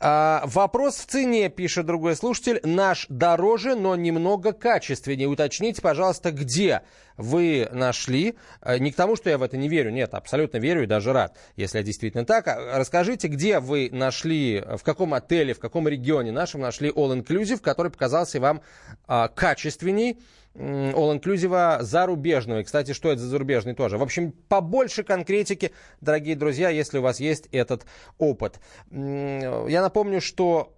А, 0.00 0.42
вопрос 0.46 0.96
в 0.96 1.06
цене, 1.06 1.48
пишет 1.48 1.86
другой 1.86 2.16
слушатель. 2.16 2.60
Наш 2.62 3.06
дороже, 3.08 3.74
но 3.74 3.96
немного 3.96 4.52
качественнее. 4.52 5.28
Уточните, 5.28 5.82
пожалуйста, 5.82 6.30
где 6.30 6.82
вы 7.16 7.68
нашли. 7.72 8.34
А, 8.60 8.78
не 8.78 8.90
к 8.90 8.96
тому, 8.96 9.16
что 9.16 9.30
я 9.30 9.38
в 9.38 9.42
это 9.42 9.56
не 9.56 9.68
верю. 9.68 9.90
Нет, 9.90 10.14
абсолютно 10.14 10.58
верю 10.58 10.82
и 10.82 10.86
даже 10.86 11.12
рад, 11.12 11.36
если 11.56 11.82
действительно 11.82 12.24
так. 12.24 12.48
А, 12.48 12.78
расскажите, 12.78 13.28
где 13.28 13.60
вы 13.60 13.88
нашли, 13.92 14.60
в 14.60 14.82
каком 14.82 15.14
отеле, 15.14 15.54
в 15.54 15.58
каком 15.58 15.88
регионе 15.88 16.32
нашем 16.32 16.60
нашли 16.60 16.90
All 16.90 17.16
Inclusive, 17.16 17.60
который 17.60 17.90
показался 17.90 18.40
вам 18.40 18.60
а, 19.06 19.28
качественней, 19.28 20.18
all-inclusive 20.54 21.82
зарубежного. 21.82 22.60
И, 22.60 22.64
кстати, 22.64 22.92
что 22.92 23.10
это 23.10 23.20
за 23.20 23.28
зарубежный 23.28 23.74
тоже? 23.74 23.98
В 23.98 24.02
общем, 24.02 24.32
побольше 24.48 25.02
конкретики, 25.02 25.72
дорогие 26.00 26.36
друзья, 26.36 26.68
если 26.68 26.98
у 26.98 27.02
вас 27.02 27.20
есть 27.20 27.48
этот 27.52 27.86
опыт. 28.18 28.60
Я 28.90 29.82
напомню, 29.82 30.20
что 30.20 30.73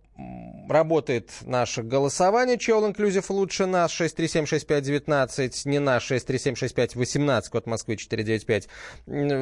работает 0.68 1.30
наше 1.42 1.82
голосование. 1.82 2.56
All 2.56 2.92
Inclusive 2.92 3.24
лучше 3.28 3.66
нас? 3.66 3.92
6376519, 4.00 5.62
не 5.64 5.78
наш 5.78 6.10
6376518, 6.10 7.50
код 7.50 7.66
Москвы 7.66 7.96
495. 7.96 8.68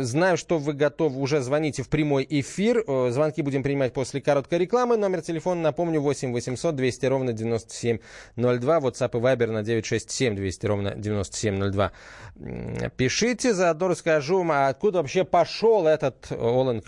Знаю, 0.05 0.37
что 0.37 0.59
вы 0.59 0.73
готовы, 0.73 1.21
уже 1.21 1.41
звоните 1.41 1.83
в 1.83 1.89
прямой 1.89 2.27
эфир. 2.29 2.85
Э, 2.87 3.11
звонки 3.11 3.43
будем 3.43 3.63
принимать 3.63 3.93
после 3.93 4.21
короткой 4.21 4.59
рекламы. 4.59 4.97
Номер 4.97 5.23
телефона, 5.23 5.61
напомню, 5.61 6.01
8 6.01 6.33
800 6.33 6.77
200 6.77 7.07
ровно 7.07 7.33
9702. 7.33 8.79
WhatsApp 8.79 9.19
и 9.19 9.21
Viber 9.21 9.51
на 9.51 9.63
967 9.63 10.37
200 10.37 10.67
ровно 10.67 10.95
9702. 10.95 11.93
Пишите, 12.97 13.55
заодно 13.55 13.89
расскажу, 13.89 14.45
откуда 14.51 14.99
вообще 14.99 15.25
пошел 15.25 15.87
этот 15.87 16.27
All 16.31 16.83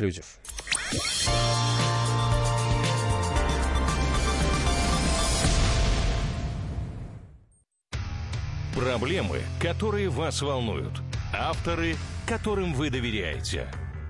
Проблемы, 8.77 9.41
которые 9.59 10.11
вас 10.11 10.43
волнуют. 10.43 11.01
Авторы, 11.33 11.97
которым 12.27 12.75
вы 12.75 12.91
доверяете. 12.91 13.69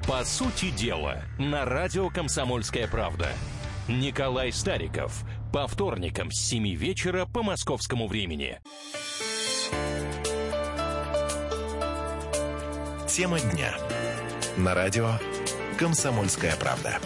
По 0.09 0.25
сути 0.25 0.71
дела, 0.71 1.23
на 1.39 1.65
радио 1.65 2.11
«Комсомольская 2.11 2.89
правда». 2.89 3.29
Николай 3.87 4.51
Стариков. 4.51 5.23
По 5.53 5.69
вторникам 5.69 6.33
с 6.33 6.41
7 6.41 6.75
вечера 6.75 7.27
по 7.27 7.45
московскому 7.45 8.09
времени. 8.09 8.59
Тема 13.07 13.39
дня. 13.39 13.73
На 14.57 14.75
радио 14.75 15.13
«Комсомольская 15.79 16.57
правда». 16.57 16.99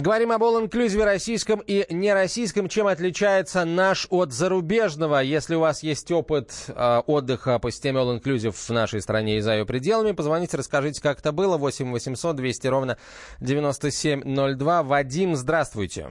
Говорим 0.00 0.32
об 0.32 0.42
all-inclusive 0.42 1.04
российском 1.04 1.60
и 1.60 1.86
нероссийском. 1.88 2.68
Чем 2.68 2.88
отличается 2.88 3.64
наш 3.64 4.08
от 4.10 4.32
зарубежного? 4.32 5.20
Если 5.20 5.54
у 5.54 5.60
вас 5.60 5.84
есть 5.84 6.10
опыт 6.10 6.52
э, 6.66 7.02
отдыха 7.06 7.60
по 7.60 7.70
системе 7.70 8.00
all-inclusive 8.00 8.50
в 8.50 8.70
нашей 8.70 9.00
стране 9.00 9.36
и 9.36 9.40
за 9.40 9.52
ее 9.52 9.64
пределами, 9.64 10.10
позвоните, 10.10 10.56
расскажите, 10.56 11.00
как 11.00 11.20
это 11.20 11.30
было. 11.30 11.58
8 11.58 11.92
800 11.92 12.34
200 12.34 12.66
ровно 12.66 12.98
9702. 13.38 14.82
Вадим, 14.82 15.36
здравствуйте. 15.36 16.10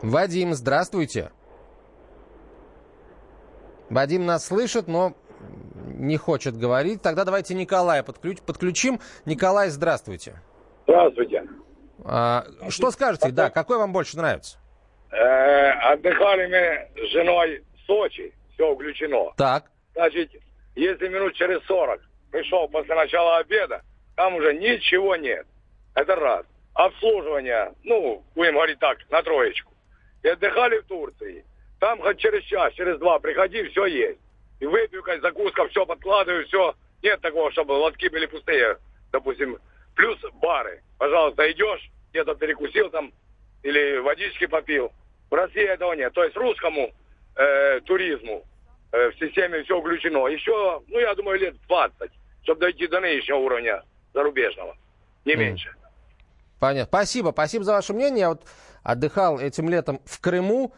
Вадим, 0.00 0.54
здравствуйте. 0.54 1.32
Вадим 3.90 4.24
нас 4.24 4.46
слышит, 4.46 4.88
но 4.88 5.14
не 5.86 6.16
хочет 6.16 6.56
говорить. 6.56 7.02
Тогда 7.02 7.24
давайте 7.24 7.54
Николая 7.54 8.02
подключ, 8.02 8.40
подключим. 8.40 9.00
Николай, 9.24 9.70
здравствуйте. 9.70 10.34
Здравствуйте. 10.84 11.44
А, 12.04 12.44
что 12.68 12.90
скажете? 12.90 13.30
Да, 13.30 13.50
какой 13.50 13.78
вам 13.78 13.92
больше 13.92 14.16
нравится? 14.16 14.58
Э, 15.10 15.70
отдыхали 15.92 16.46
мы 16.46 17.06
с 17.06 17.10
женой 17.12 17.64
в 17.76 17.86
Сочи, 17.86 18.32
все 18.54 18.74
включено. 18.74 19.32
Так. 19.36 19.70
Значит, 19.94 20.30
если 20.74 21.08
минут 21.08 21.34
через 21.34 21.62
40 21.64 22.00
пришел 22.30 22.68
после 22.68 22.94
начала 22.94 23.38
обеда, 23.38 23.82
там 24.16 24.34
уже 24.34 24.54
ничего 24.54 25.16
нет. 25.16 25.46
Это 25.94 26.16
раз. 26.16 26.44
Обслуживание, 26.74 27.72
ну, 27.84 28.22
будем 28.34 28.52
говорить 28.52 28.78
так, 28.78 28.98
на 29.10 29.22
троечку. 29.22 29.72
И 30.22 30.28
отдыхали 30.28 30.78
в 30.80 30.86
Турции. 30.86 31.44
Там 31.80 32.00
хоть 32.00 32.18
через 32.18 32.42
час, 32.44 32.74
через 32.74 32.98
два 32.98 33.18
приходи, 33.18 33.62
все 33.68 33.86
есть 33.86 34.18
и 34.60 34.66
выпивка, 34.66 35.20
закуска, 35.20 35.68
все 35.68 35.84
подкладываю, 35.84 36.46
все. 36.46 36.74
Нет 37.02 37.20
такого, 37.20 37.52
чтобы 37.52 37.72
лотки 37.72 38.08
были 38.08 38.26
пустые, 38.26 38.78
допустим. 39.12 39.58
Плюс 39.94 40.18
бары. 40.40 40.82
Пожалуйста, 40.98 41.50
идешь, 41.50 41.90
где-то 42.10 42.34
перекусил 42.34 42.90
там, 42.90 43.12
или 43.62 43.98
водички 43.98 44.46
попил. 44.46 44.92
В 45.30 45.34
России 45.34 45.64
этого 45.64 45.92
нет. 45.94 46.12
То 46.12 46.24
есть 46.24 46.36
русскому 46.36 46.92
э, 47.36 47.80
туризму 47.80 48.44
э, 48.92 49.10
в 49.10 49.18
системе 49.18 49.62
все 49.64 49.80
включено. 49.80 50.26
Еще, 50.28 50.82
ну, 50.88 50.98
я 50.98 51.14
думаю, 51.14 51.38
лет 51.38 51.56
20, 51.68 52.10
чтобы 52.42 52.60
дойти 52.60 52.86
до 52.86 53.00
нынешнего 53.00 53.38
уровня 53.38 53.82
зарубежного. 54.14 54.76
Не 55.24 55.34
mm. 55.34 55.36
меньше. 55.36 55.74
Понятно. 56.58 56.86
Спасибо. 56.86 57.30
Спасибо 57.30 57.64
за 57.64 57.72
ваше 57.72 57.92
мнение. 57.92 58.20
Я 58.20 58.28
вот 58.30 58.42
отдыхал 58.82 59.38
этим 59.38 59.68
летом 59.68 60.00
в 60.04 60.20
Крыму. 60.20 60.72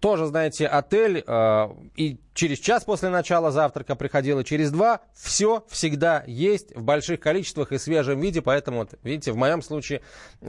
Тоже, 0.00 0.26
знаете, 0.26 0.66
отель. 0.66 1.22
Э, 1.26 1.68
и 1.96 2.18
через 2.32 2.58
час 2.58 2.84
после 2.84 3.10
начала 3.10 3.50
завтрака 3.50 3.94
приходило, 3.94 4.44
через 4.44 4.70
два. 4.70 5.00
Все 5.14 5.64
всегда 5.68 6.24
есть 6.26 6.74
в 6.74 6.82
больших 6.82 7.20
количествах 7.20 7.72
и 7.72 7.78
свежем 7.78 8.20
виде. 8.20 8.40
Поэтому, 8.40 8.78
вот, 8.78 8.94
видите, 9.02 9.32
в 9.32 9.36
моем 9.36 9.60
случае 9.60 10.00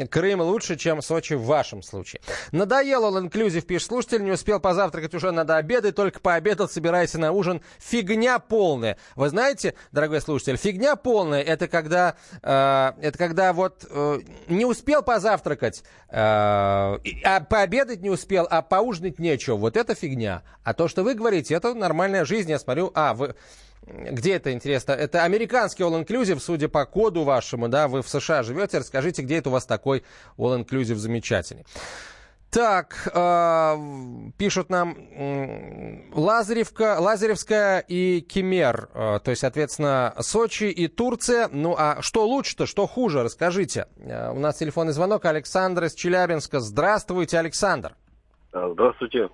Крым 0.09 0.41
лучше, 0.41 0.77
чем 0.77 1.01
Сочи 1.01 1.33
в 1.33 1.43
вашем 1.43 1.83
случае. 1.83 2.21
Надоело 2.51 3.11
all 3.11 3.29
inclusive, 3.29 3.61
пишет 3.61 3.89
слушатель, 3.89 4.23
не 4.23 4.31
успел 4.31 4.59
позавтракать, 4.59 5.13
уже 5.13 5.31
надо 5.31 5.57
обедать, 5.57 5.95
только 5.95 6.19
пообедал, 6.19 6.69
собирайся 6.69 7.19
на 7.19 7.31
ужин. 7.31 7.61
Фигня 7.79 8.39
полная. 8.39 8.97
Вы 9.15 9.29
знаете, 9.29 9.75
дорогой 9.91 10.21
слушатель, 10.21 10.57
фигня 10.57 10.95
полная, 10.95 11.41
это 11.41 11.67
когда, 11.67 12.15
э, 12.41 12.91
это 13.01 13.17
когда 13.17 13.53
вот 13.53 13.85
э, 13.89 14.19
не 14.47 14.65
успел 14.65 15.03
позавтракать, 15.03 15.83
э, 16.09 16.15
а 16.15 17.45
пообедать 17.49 18.01
не 18.01 18.09
успел, 18.09 18.47
а 18.49 18.61
поужинать 18.61 18.92
нечего. 19.01 19.55
Вот 19.55 19.77
это 19.77 19.95
фигня. 19.95 20.43
А 20.63 20.73
то, 20.73 20.87
что 20.87 21.03
вы 21.03 21.13
говорите, 21.13 21.53
это 21.53 21.73
нормальная 21.73 22.25
жизнь, 22.25 22.49
я 22.49 22.59
смотрю. 22.59 22.91
А, 22.93 23.13
вы... 23.13 23.35
Где 23.85 24.35
это 24.35 24.53
интересно? 24.53 24.93
Это 24.93 25.23
американский 25.23 25.83
all-inclusive, 25.83 26.39
судя 26.39 26.69
по 26.69 26.85
коду 26.85 27.23
вашему, 27.23 27.67
да, 27.67 27.87
вы 27.89 28.01
в 28.01 28.07
США 28.07 28.41
живете. 28.43 28.77
Расскажите, 28.77 29.23
где 29.23 29.37
это 29.37 29.49
у 29.49 29.51
вас 29.51 29.65
такой 29.65 30.03
all-inclusive 30.37 30.95
замечательный. 30.95 31.65
Так, 32.53 33.09
э, 33.11 34.31
пишут 34.37 34.69
нам 34.69 34.95
э, 34.95 36.11
Лазаревка, 36.13 36.97
Лазаревская 36.99 37.79
и 37.79 38.21
Кемер, 38.21 38.89
э, 38.93 39.19
то 39.23 39.31
есть, 39.31 39.41
соответственно, 39.41 40.13
Сочи 40.19 40.65
и 40.65 40.87
Турция. 40.87 41.49
Ну, 41.51 41.73
а 41.75 41.97
что 42.01 42.27
лучше-то, 42.27 42.67
что 42.67 42.85
хуже, 42.85 43.23
расскажите. 43.23 43.87
Э, 43.97 44.29
у 44.31 44.39
нас 44.39 44.57
телефонный 44.57 44.93
звонок 44.93 45.25
Александр 45.25 45.85
из 45.85 45.95
Челябинска. 45.95 46.59
Здравствуйте, 46.59 47.39
Александр. 47.39 47.95
Здравствуйте. 48.53 49.29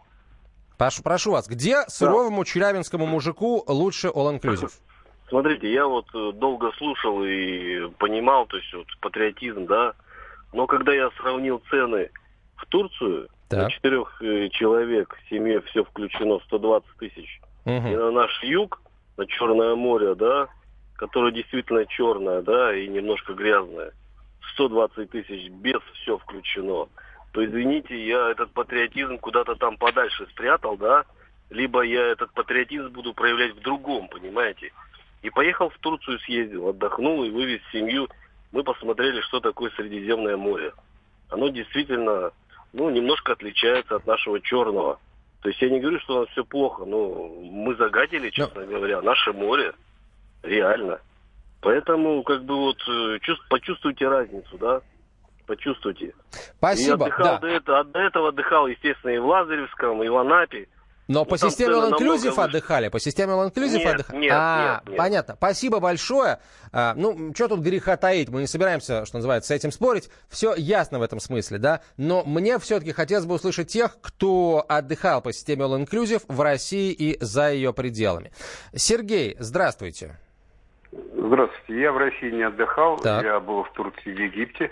Прошу, 0.78 1.04
прошу 1.04 1.32
вас, 1.32 1.48
где 1.48 1.84
суровому 1.88 2.46
челябинскому 2.46 3.06
мужику 3.06 3.64
лучше 3.68 4.08
all-inclusive? 4.08 4.72
Смотрите, 5.30 5.72
я 5.72 5.86
вот 5.86 6.06
э, 6.16 6.32
долго 6.34 6.72
слушал 6.78 7.24
и 7.24 7.90
понимал, 8.00 8.48
то 8.48 8.58
есть 8.58 8.74
вот 8.74 8.88
патриотизм, 9.02 9.66
да, 9.68 9.94
но 10.54 10.66
когда 10.66 10.94
я 10.94 11.12
сравнил 11.18 11.62
цены 11.70 12.10
в 12.56 12.66
Турцию, 12.66 13.28
Так. 13.50 13.64
на 13.64 13.70
четырех 13.70 14.22
э, 14.24 14.50
человек 14.50 15.16
в 15.16 15.30
семье 15.30 15.62
все 15.62 15.84
включено 15.84 16.40
120 16.46 16.90
тысяч, 16.98 17.42
и 17.66 17.70
Мгм. 17.70 17.92
на 17.92 18.12
наш 18.12 18.42
юг, 18.44 18.82
на 19.18 19.28
Черное 19.28 19.76
море, 19.76 20.16
да, 20.16 20.48
которое 20.96 21.32
действительно 21.32 21.86
черное, 21.86 22.42
да, 22.42 22.76
и 22.76 22.88
немножко 22.88 23.34
грязное, 23.34 23.92
120 24.54 25.12
тысяч 25.12 25.50
без 25.52 25.82
все 26.02 26.18
включено, 26.18 26.88
то 27.32 27.46
извините, 27.46 27.96
я 28.06 28.32
этот 28.32 28.52
патриотизм 28.52 29.18
куда-то 29.18 29.56
там 29.56 29.78
подальше 29.78 30.28
спрятал, 30.32 30.78
да, 30.78 31.06
либо 31.50 31.82
я 31.82 32.08
этот 32.08 32.32
патриотизм 32.34 32.90
буду 32.90 33.14
проявлять 33.14 33.56
в 33.56 33.62
другом, 33.62 34.08
понимаете. 34.08 34.72
И 35.22 35.30
поехал 35.30 35.70
в 35.70 35.78
Турцию, 35.80 36.20
съездил, 36.20 36.70
отдохнул 36.70 37.24
и 37.24 37.30
вывез 37.30 37.62
семью. 37.72 38.08
Мы 38.52 38.64
посмотрели, 38.64 39.22
что 39.22 39.40
такое 39.40 39.70
Средиземное 39.72 40.38
море. 40.38 40.74
Оно 41.30 41.50
действительно, 41.50 42.32
ну, 42.74 42.90
немножко 42.90 43.34
отличается 43.34 43.96
от 43.96 44.08
нашего 44.08 44.40
черного. 44.42 45.00
То 45.42 45.50
есть 45.50 45.62
я 45.62 45.70
не 45.70 45.80
говорю, 45.80 46.00
что 46.00 46.18
у 46.18 46.20
нас 46.22 46.30
все 46.30 46.44
плохо, 46.44 46.86
но 46.86 47.28
мы 47.42 47.76
загадили, 47.76 48.30
честно 48.30 48.66
говоря, 48.66 49.02
наше 49.02 49.34
море. 49.34 49.74
Реально. 50.44 51.00
Поэтому, 51.62 52.24
как 52.24 52.44
бы 52.44 52.56
вот, 52.56 52.78
э, 52.88 53.20
чувств- 53.22 53.48
почувствуйте 53.50 54.08
разницу, 54.08 54.58
да? 54.58 54.82
Почувствуйте. 55.50 56.06
И 56.06 56.14
Спасибо, 56.58 57.08
отдыхал 57.08 57.26
да. 57.26 57.38
до, 57.40 57.48
этого, 57.48 57.84
до 57.84 58.00
этого 58.00 58.30
отдыхал, 58.30 58.68
естественно, 58.68 59.10
и 59.10 59.18
в 59.18 59.26
Лазаревском, 59.26 60.04
и 60.04 60.08
в 60.08 60.16
Анапе. 60.16 60.68
Но 61.08 61.22
Ну, 61.22 61.26
по 61.26 61.40
системе 61.40 61.74
all-inclusive 61.74 62.40
отдыхали? 62.40 62.90
По 62.90 63.00
системе 63.00 63.34
all-inclusive 63.34 63.84
отдыхали? 63.84 64.20
нет, 64.20 64.32
а, 64.32 64.76
нет, 64.76 64.90
нет. 64.90 64.98
понятно. 64.98 65.34
Спасибо 65.34 65.80
большое. 65.80 66.38
А, 66.72 66.94
ну, 66.96 67.34
что 67.34 67.48
тут 67.48 67.62
греха 67.62 67.98
таить? 67.98 68.30
Мы 68.30 68.42
не 68.42 68.46
собираемся, 68.46 69.08
что 69.08 69.18
называется, 69.18 69.48
с 69.48 69.52
этим 69.56 69.72
спорить. 69.72 70.12
Все 70.30 70.54
ясно 70.56 71.00
в 71.00 71.02
этом 71.02 71.20
смысле, 71.20 71.58
да? 71.58 71.82
Но 71.98 72.24
мне 72.24 72.60
все-таки 72.60 72.92
хотелось 72.92 73.26
бы 73.26 73.34
услышать 73.34 73.70
тех, 73.70 73.98
кто 74.02 74.64
отдыхал 74.70 75.24
по 75.24 75.34
системе 75.34 75.64
all-inclusive 75.64 76.22
в 76.28 76.40
России 76.42 76.92
и 76.92 77.18
за 77.20 77.52
ее 77.54 77.74
пределами. 77.74 78.32
Сергей, 78.76 79.36
здравствуйте. 79.40 80.20
Здравствуйте. 80.92 81.82
Я 81.82 81.92
в 81.92 81.98
России 81.98 82.30
не 82.30 82.44
отдыхал. 82.44 82.98
Так. 82.98 83.24
Я 83.24 83.40
был 83.40 83.64
в 83.64 83.72
Турции, 83.74 84.12
в 84.12 84.20
Египте. 84.20 84.72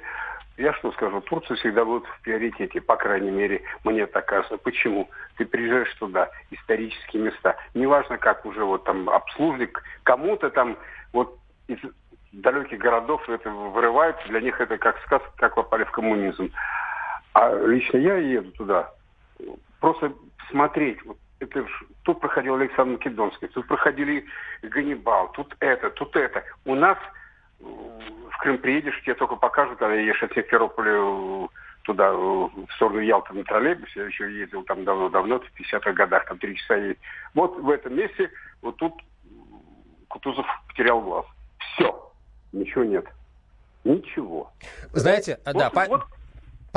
Я 0.57 0.73
что 0.73 0.91
скажу, 0.93 1.21
Турция 1.21 1.55
всегда 1.57 1.85
будет 1.85 2.05
в 2.05 2.21
приоритете, 2.21 2.81
по 2.81 2.95
крайней 2.95 3.29
мере, 3.29 3.61
мне 3.83 4.07
так 4.07 4.25
кажется. 4.25 4.57
Почему? 4.57 5.07
Ты 5.37 5.45
приезжаешь 5.45 5.93
туда, 5.95 6.31
исторические 6.49 7.23
места. 7.23 7.55
Неважно, 7.75 8.17
как 8.17 8.43
уже 8.43 8.65
вот 8.65 8.83
там 8.83 9.07
обслуживали, 9.07 9.71
кому-то 10.03 10.49
там 10.49 10.75
вот 11.13 11.37
из 11.67 11.77
далеких 12.31 12.79
городов 12.79 13.27
это 13.29 13.49
вырывается, 13.49 14.27
для 14.29 14.41
них 14.41 14.59
это 14.59 14.77
как 14.77 14.99
сказка, 15.03 15.31
как 15.37 15.55
попали 15.55 15.83
в 15.83 15.91
коммунизм. 15.91 16.51
А 17.33 17.53
лично 17.53 17.97
я 17.97 18.17
еду 18.17 18.51
туда, 18.53 18.91
просто 19.79 20.11
смотреть, 20.49 21.03
вот 21.05 21.17
это 21.39 21.67
тут 22.01 22.19
проходил 22.19 22.55
Александр 22.55 22.93
Македонский, 22.93 23.47
тут 23.47 23.67
проходили 23.67 24.25
Ганнибал, 24.63 25.31
тут 25.33 25.55
это, 25.59 25.91
тут 25.91 26.15
это. 26.15 26.43
У 26.65 26.73
нас 26.73 26.97
в 27.59 28.37
Крым 28.39 28.57
приедешь, 28.59 29.01
тебе 29.03 29.15
только 29.15 29.35
покажут, 29.35 29.79
когда 29.79 29.95
едешь 29.95 30.21
от 30.23 30.33
Симферополя 30.33 31.47
туда, 31.83 32.09
э, 32.09 32.13
в 32.15 32.67
сторону 32.75 32.99
Ялты 32.99 33.33
на 33.33 33.43
троллейбусе, 33.43 33.99
я 34.01 34.05
еще 34.07 34.31
ездил 34.31 34.63
там 34.63 34.83
давно-давно, 34.83 35.39
в 35.39 35.43
50-х 35.59 35.93
годах, 35.93 36.25
там 36.25 36.37
три 36.37 36.55
часа 36.57 36.75
едет. 36.75 36.99
Вот 37.33 37.57
в 37.57 37.69
этом 37.69 37.95
месте, 37.95 38.29
вот 38.61 38.75
тут 38.77 38.93
Кутузов 40.09 40.45
потерял 40.67 41.01
глаз. 41.01 41.25
Все. 41.59 42.11
Ничего 42.51 42.83
нет. 42.83 43.05
Ничего. 43.83 44.51
Знаете, 44.93 45.39
Вот- 45.45 45.57
да, 45.57 45.69
по- 45.69 45.85
вот 45.85 46.03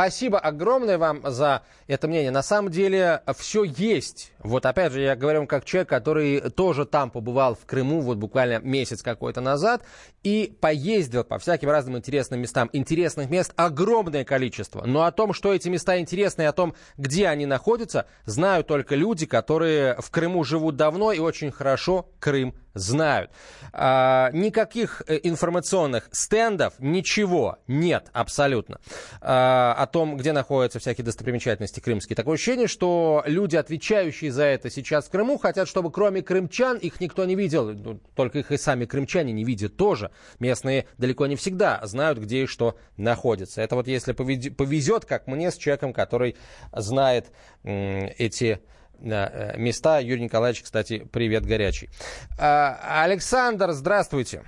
Спасибо 0.00 0.38
огромное 0.38 0.96
вам 0.96 1.20
за 1.30 1.60
это 1.86 2.08
мнение. 2.08 2.30
На 2.30 2.42
самом 2.42 2.70
деле 2.70 3.20
все 3.36 3.64
есть. 3.64 4.32
Вот 4.38 4.64
опять 4.64 4.92
же, 4.92 5.02
я 5.02 5.14
говорю 5.14 5.46
как 5.46 5.66
человек, 5.66 5.90
который 5.90 6.40
тоже 6.52 6.86
там 6.86 7.10
побывал 7.10 7.54
в 7.54 7.66
Крыму 7.66 8.00
вот 8.00 8.16
буквально 8.16 8.60
месяц 8.60 9.02
какой-то 9.02 9.42
назад 9.42 9.82
и 10.22 10.56
поездил 10.58 11.22
по 11.22 11.38
всяким 11.38 11.68
разным 11.68 11.98
интересным 11.98 12.40
местам. 12.40 12.70
Интересных 12.72 13.28
мест 13.28 13.52
огромное 13.56 14.24
количество. 14.24 14.86
Но 14.86 15.02
о 15.02 15.12
том, 15.12 15.34
что 15.34 15.52
эти 15.52 15.68
места 15.68 15.98
интересны, 15.98 16.42
и 16.42 16.46
о 16.46 16.52
том, 16.52 16.74
где 16.96 17.28
они 17.28 17.44
находятся, 17.44 18.06
знают 18.24 18.68
только 18.68 18.94
люди, 18.94 19.26
которые 19.26 19.96
в 19.98 20.10
Крыму 20.10 20.44
живут 20.44 20.76
давно 20.76 21.12
и 21.12 21.18
очень 21.18 21.50
хорошо 21.50 22.08
Крым 22.20 22.54
знают. 22.74 23.30
А, 23.72 24.30
никаких 24.32 25.02
э, 25.06 25.18
информационных 25.22 26.08
стендов, 26.12 26.74
ничего 26.78 27.58
нет 27.66 28.08
абсолютно 28.12 28.80
а, 29.20 29.74
о 29.76 29.86
том, 29.90 30.16
где 30.16 30.32
находятся 30.32 30.78
всякие 30.78 31.04
достопримечательности 31.04 31.80
крымские. 31.80 32.16
Такое 32.16 32.34
ощущение, 32.34 32.66
что 32.66 33.22
люди, 33.26 33.56
отвечающие 33.56 34.32
за 34.32 34.44
это 34.44 34.70
сейчас 34.70 35.06
в 35.06 35.10
Крыму, 35.10 35.38
хотят, 35.38 35.68
чтобы 35.68 35.90
кроме 35.90 36.22
крымчан 36.22 36.76
их 36.78 37.00
никто 37.00 37.24
не 37.24 37.34
видел. 37.34 37.72
Ну, 37.72 38.00
Только 38.14 38.40
их 38.40 38.52
и 38.52 38.56
сами 38.56 38.84
крымчане 38.84 39.32
не 39.32 39.44
видят 39.44 39.76
тоже. 39.76 40.10
Местные 40.38 40.86
далеко 40.98 41.26
не 41.26 41.36
всегда 41.36 41.80
знают, 41.84 42.18
где 42.18 42.42
и 42.42 42.46
что 42.46 42.76
находится. 42.96 43.62
Это 43.62 43.74
вот 43.74 43.86
если 43.86 44.12
повезет, 44.12 45.04
как 45.04 45.26
мне, 45.26 45.50
с 45.50 45.56
человеком, 45.56 45.92
который 45.92 46.36
знает 46.72 47.32
эти 47.62 48.60
э, 49.00 49.56
места. 49.58 49.98
Юрий 49.98 50.22
Николаевич, 50.22 50.62
кстати, 50.62 51.06
привет 51.12 51.44
горячий. 51.44 51.90
А, 52.38 53.02
Александр, 53.02 53.72
здравствуйте. 53.72 54.42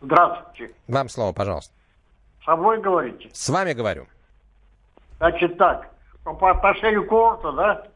Здравствуйте. 0.00 0.74
Вам 0.88 1.08
слово, 1.08 1.32
пожалуйста. 1.32 1.72
Со 2.44 2.56
мной 2.56 2.80
говорите? 2.80 3.30
С 3.32 3.48
вами 3.48 3.72
говорю. 3.72 4.06
Значит 5.22 5.56
так, 5.56 5.88
по 6.24 6.34
по 6.34 6.50
отношению 6.50 7.06
к 7.06 7.52
да? 7.52 7.86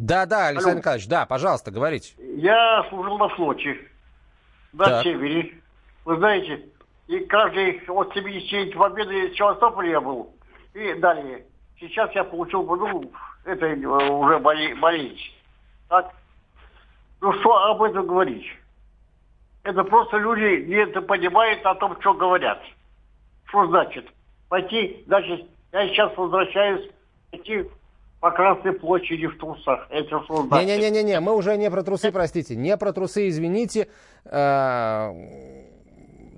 Да, 0.00 0.26
да, 0.26 0.48
Александр 0.48 0.70
Алло. 0.70 0.78
Николаевич, 0.80 1.06
да, 1.08 1.24
пожалуйста, 1.24 1.70
говорите. 1.70 2.12
Я 2.18 2.84
служил 2.88 3.18
на 3.18 3.28
флоте, 3.28 3.78
на 4.72 4.84
Так. 4.86 5.04
севере. 5.04 5.54
Вы 6.04 6.16
знаете, 6.16 6.66
и 7.06 7.20
каждый 7.20 7.80
от 7.86 8.12
70 8.14 8.74
победы 8.76 9.30
в 9.30 9.36
Севастополе 9.36 9.90
я 9.92 10.00
был. 10.00 10.34
И 10.74 10.94
далее. 10.94 11.44
Сейчас 11.78 12.10
я 12.16 12.24
получил, 12.24 12.64
ну, 12.64 13.12
это 13.44 13.66
э, 13.66 13.86
уже 13.86 14.38
боле- 14.40 14.74
болезнь. 14.74 15.20
Так? 15.88 16.10
Ну, 17.20 17.32
что 17.34 17.56
об 17.70 17.80
этом 17.84 18.08
говорить? 18.08 18.46
Это 19.62 19.84
просто 19.84 20.16
люди 20.16 20.64
не 20.64 21.00
понимают 21.00 21.64
о 21.64 21.76
том, 21.76 21.96
что 22.00 22.12
говорят. 22.14 22.60
Что 23.44 23.68
значит? 23.68 24.08
Пойти, 24.48 25.04
значит, 25.06 25.46
я 25.72 25.88
сейчас 25.88 26.16
возвращаюсь, 26.16 26.90
пойти 27.30 27.64
по 28.20 28.30
Красной 28.30 28.72
площади 28.72 29.26
в 29.26 29.38
трусах. 29.38 29.86
Это 29.90 30.22
что 30.24 30.42
значит? 30.42 30.66
Не-не-не-не, 30.68 31.20
мы 31.20 31.34
уже 31.34 31.56
не 31.56 31.70
про 31.70 31.82
трусы, 31.82 32.12
простите. 32.12 32.54
Не 32.54 32.76
про 32.76 32.92
трусы, 32.92 33.28
извините. 33.28 33.88
Э, 34.24 35.12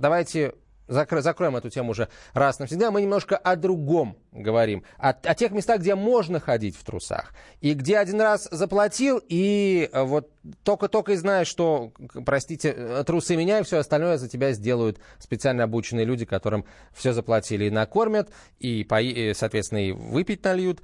Давайте 0.02 0.54
закро, 0.88 1.20
закроем 1.20 1.56
эту 1.56 1.70
тему 1.70 1.90
уже 1.90 2.08
раз 2.34 2.58
навсегда. 2.58 2.90
Мы 2.90 3.02
немножко 3.02 3.36
о 3.36 3.56
другом 3.56 4.16
говорим. 4.32 4.84
О, 4.98 5.10
о 5.10 5.34
тех 5.34 5.52
местах, 5.52 5.80
где 5.80 5.94
можно 5.94 6.40
ходить 6.40 6.76
в 6.76 6.84
трусах. 6.84 7.34
И 7.60 7.74
где 7.74 7.98
один 7.98 8.20
раз 8.20 8.48
заплатил, 8.50 9.22
и 9.28 9.88
э, 9.92 10.02
вот 10.02 10.30
только-только 10.62 11.12
и 11.12 11.16
знаешь, 11.16 11.46
что, 11.46 11.92
простите, 12.24 12.74
э, 12.76 13.04
трусы 13.06 13.36
меняй, 13.36 13.62
все 13.62 13.78
остальное 13.78 14.16
за 14.16 14.28
тебя 14.28 14.52
сделают 14.52 14.98
специально 15.18 15.64
обученные 15.64 16.04
люди, 16.04 16.24
которым 16.24 16.64
все 16.92 17.12
заплатили 17.12 17.66
и 17.66 17.70
накормят, 17.70 18.30
и, 18.58 18.82
и 18.82 19.34
соответственно, 19.34 19.86
и 19.86 19.92
выпить 19.92 20.44
нальют. 20.44 20.82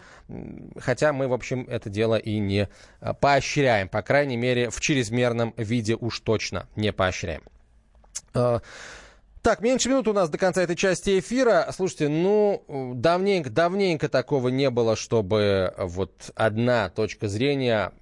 Хотя 0.78 1.12
мы, 1.12 1.28
в 1.28 1.32
общем, 1.32 1.66
это 1.68 1.90
дело 1.90 2.16
и 2.16 2.38
не 2.38 2.68
э, 3.00 3.14
поощряем. 3.14 3.88
По 3.88 4.02
крайней 4.02 4.36
мере, 4.36 4.70
в 4.70 4.80
чрезмерном 4.80 5.54
виде 5.56 5.96
уж 5.96 6.20
точно 6.20 6.68
не 6.76 6.92
поощряем. 6.92 7.42
Так, 9.48 9.62
меньше 9.62 9.88
минут 9.88 10.06
у 10.08 10.12
нас 10.12 10.28
до 10.28 10.36
конца 10.36 10.60
этой 10.60 10.76
части 10.76 11.20
эфира. 11.20 11.66
Слушайте, 11.74 12.08
ну, 12.08 12.92
давненько, 12.94 13.48
давненько 13.48 14.10
такого 14.10 14.48
не 14.48 14.68
было, 14.68 14.94
чтобы 14.94 15.72
вот 15.78 16.30
одна 16.34 16.90
точка 16.90 17.28
зрения 17.28 17.92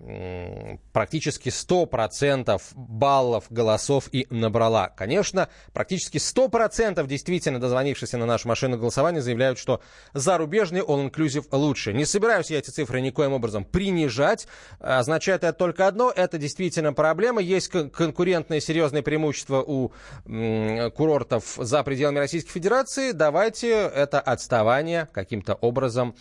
практически 0.93 1.51
100% 1.51 2.61
баллов, 2.75 3.45
голосов 3.49 4.09
и 4.11 4.27
набрала. 4.29 4.89
Конечно, 4.89 5.49
практически 5.73 6.17
100% 6.17 7.07
действительно 7.07 7.61
дозвонившиеся 7.61 8.19
на 8.19 8.27
нашу 8.27 8.49
машину 8.49 8.77
голосования 8.77 9.21
заявляют, 9.21 9.61
что 9.61 9.81
зарубежный 10.15 10.81
all-inclusive 10.81 11.47
лучше. 11.53 11.93
Не 11.93 12.07
собираюсь 12.07 12.51
я 12.51 12.59
эти 12.59 12.71
цифры 12.71 13.01
никоим 13.01 13.35
образом 13.35 13.65
принижать. 13.65 14.49
Означает 14.81 15.45
это 15.45 15.57
только 15.57 15.87
одно, 15.87 16.11
это 16.11 16.39
действительно 16.39 16.93
проблема. 16.93 17.41
Есть 17.41 17.69
конкурентные 17.69 18.61
серьезные 18.61 19.05
преимущества 19.05 19.63
у 19.65 19.93
курортов 20.25 21.36
экспортов 21.37 21.67
за 21.67 21.83
пределами 21.83 22.19
Российской 22.19 22.51
Федерации, 22.51 23.13
давайте 23.13 23.71
это 23.71 24.21
отставание 24.21 25.09
каким-то 25.13 25.55
образом 25.55 26.17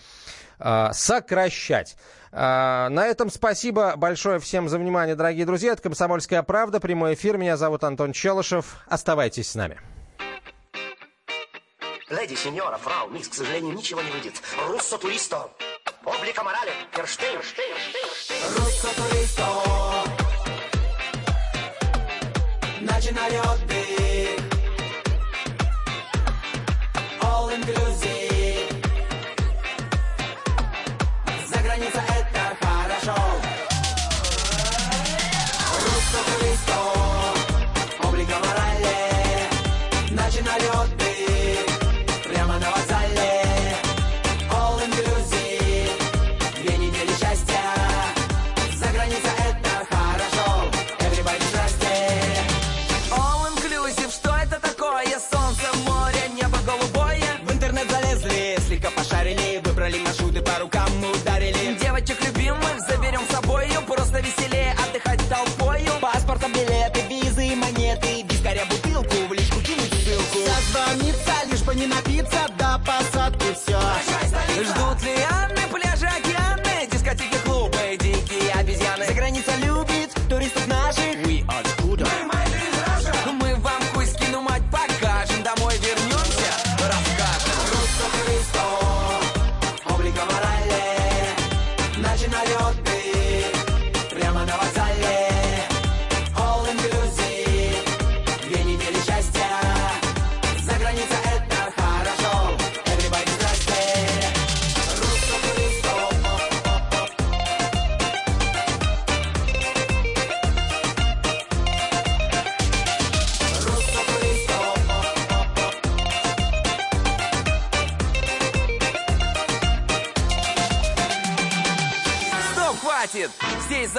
э, 0.60 0.90
сокращать. 0.94 1.96
Э, 2.32 2.88
на 2.90 3.08
этом 3.08 3.30
спасибо 3.30 3.96
большое 3.96 4.40
всем 4.40 4.70
за 4.70 4.78
внимание, 4.78 5.16
дорогие 5.16 5.46
друзья. 5.46 5.74
Это 5.74 5.82
«Комсомольская 5.82 6.44
правда», 6.44 6.80
прямой 6.80 7.14
эфир. 7.14 7.38
Меня 7.38 7.58
зовут 7.58 7.84
Антон 7.84 8.14
Челышев. 8.14 8.78
Оставайтесь 8.88 9.50
с 9.50 9.56
нами. 9.56 9.80
Леди, 12.10 12.36
сеньора, 12.36 12.78
фрау, 12.78 13.10
мисс, 13.10 13.28
к 13.28 13.34
сожалению, 13.34 13.74
ничего 13.74 14.00
не 14.02 14.12
выйдет. 14.12 14.36
Руссо 14.68 14.98
туристо, 15.00 15.50
облика 16.04 16.44
морали, 16.44 16.72
Ферштейн, 16.92 17.40
Руссо 18.58 18.88
туристо, 18.96 19.44
начинали 22.82 23.38
отдых. 23.38 23.65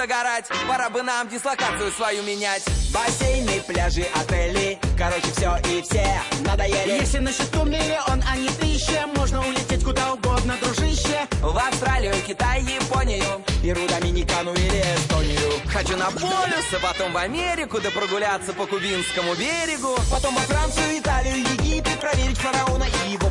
Загорать, 0.07 0.45
пора 0.67 0.89
бы 0.89 1.03
нам 1.03 1.27
дислокацию 1.27 1.91
свою 1.91 2.23
менять. 2.23 2.63
Бассейны, 2.93 3.61
пляжи, 3.67 4.05
отели 4.15 4.79
Короче, 4.97 5.27
все 5.35 5.57
и 5.69 5.81
все 5.81 6.21
надоели 6.45 7.01
Если 7.01 7.19
на 7.19 7.31
счету 7.31 7.65
миллион, 7.65 8.23
а 8.25 8.37
не 8.37 8.47
тысяча 8.47 9.05
Можно 9.15 9.45
улететь 9.45 9.83
куда 9.83 10.13
угодно, 10.13 10.55
дружище 10.61 11.27
В 11.41 11.57
Австралию, 11.57 12.13
Китай, 12.25 12.61
Японию, 12.61 13.43
Перу, 13.61 13.85
Доминикану 13.87 14.53
или 14.53 14.81
Эстонию. 14.95 15.51
Хочу 15.67 15.97
на 15.97 16.05
полюс, 16.05 16.73
а 16.73 16.79
потом 16.81 17.11
в 17.11 17.17
Америку, 17.17 17.79
да 17.81 17.91
прогуляться 17.91 18.53
по 18.53 18.65
Кубинскому 18.65 19.35
берегу. 19.35 19.95
Потом 20.09 20.33
во 20.33 20.41
Францию, 20.41 20.99
Италию, 20.99 21.39
Египет 21.39 21.99
Проверить 21.99 22.37
фараона 22.37 22.85
и 23.05 23.11
его 23.11 23.29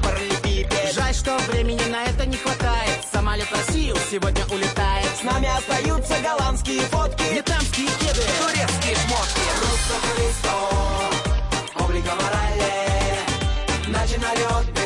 Жаль, 0.93 1.15
что 1.15 1.37
времени 1.51 1.83
на 1.91 2.05
это 2.05 2.25
не 2.27 2.37
хватает. 2.37 3.01
Самолет 3.13 3.51
Россию 3.51 3.97
сегодня 4.09 4.45
улетает. 4.47 5.09
С 5.19 5.25
нами 5.25 5.49
остаются 5.49 6.15
голландские 6.23 6.81
фотки, 6.83 7.23
Вьетнамские 7.33 7.89
кеды 7.89 8.23
турецкие 8.41 8.95
шмотки. 8.95 9.41
Руссо 9.61 9.97
туристо, 10.07 10.53
облика 11.83 12.15
морали, 12.15 12.73
начинали 13.89 14.43
отдых 14.61 14.86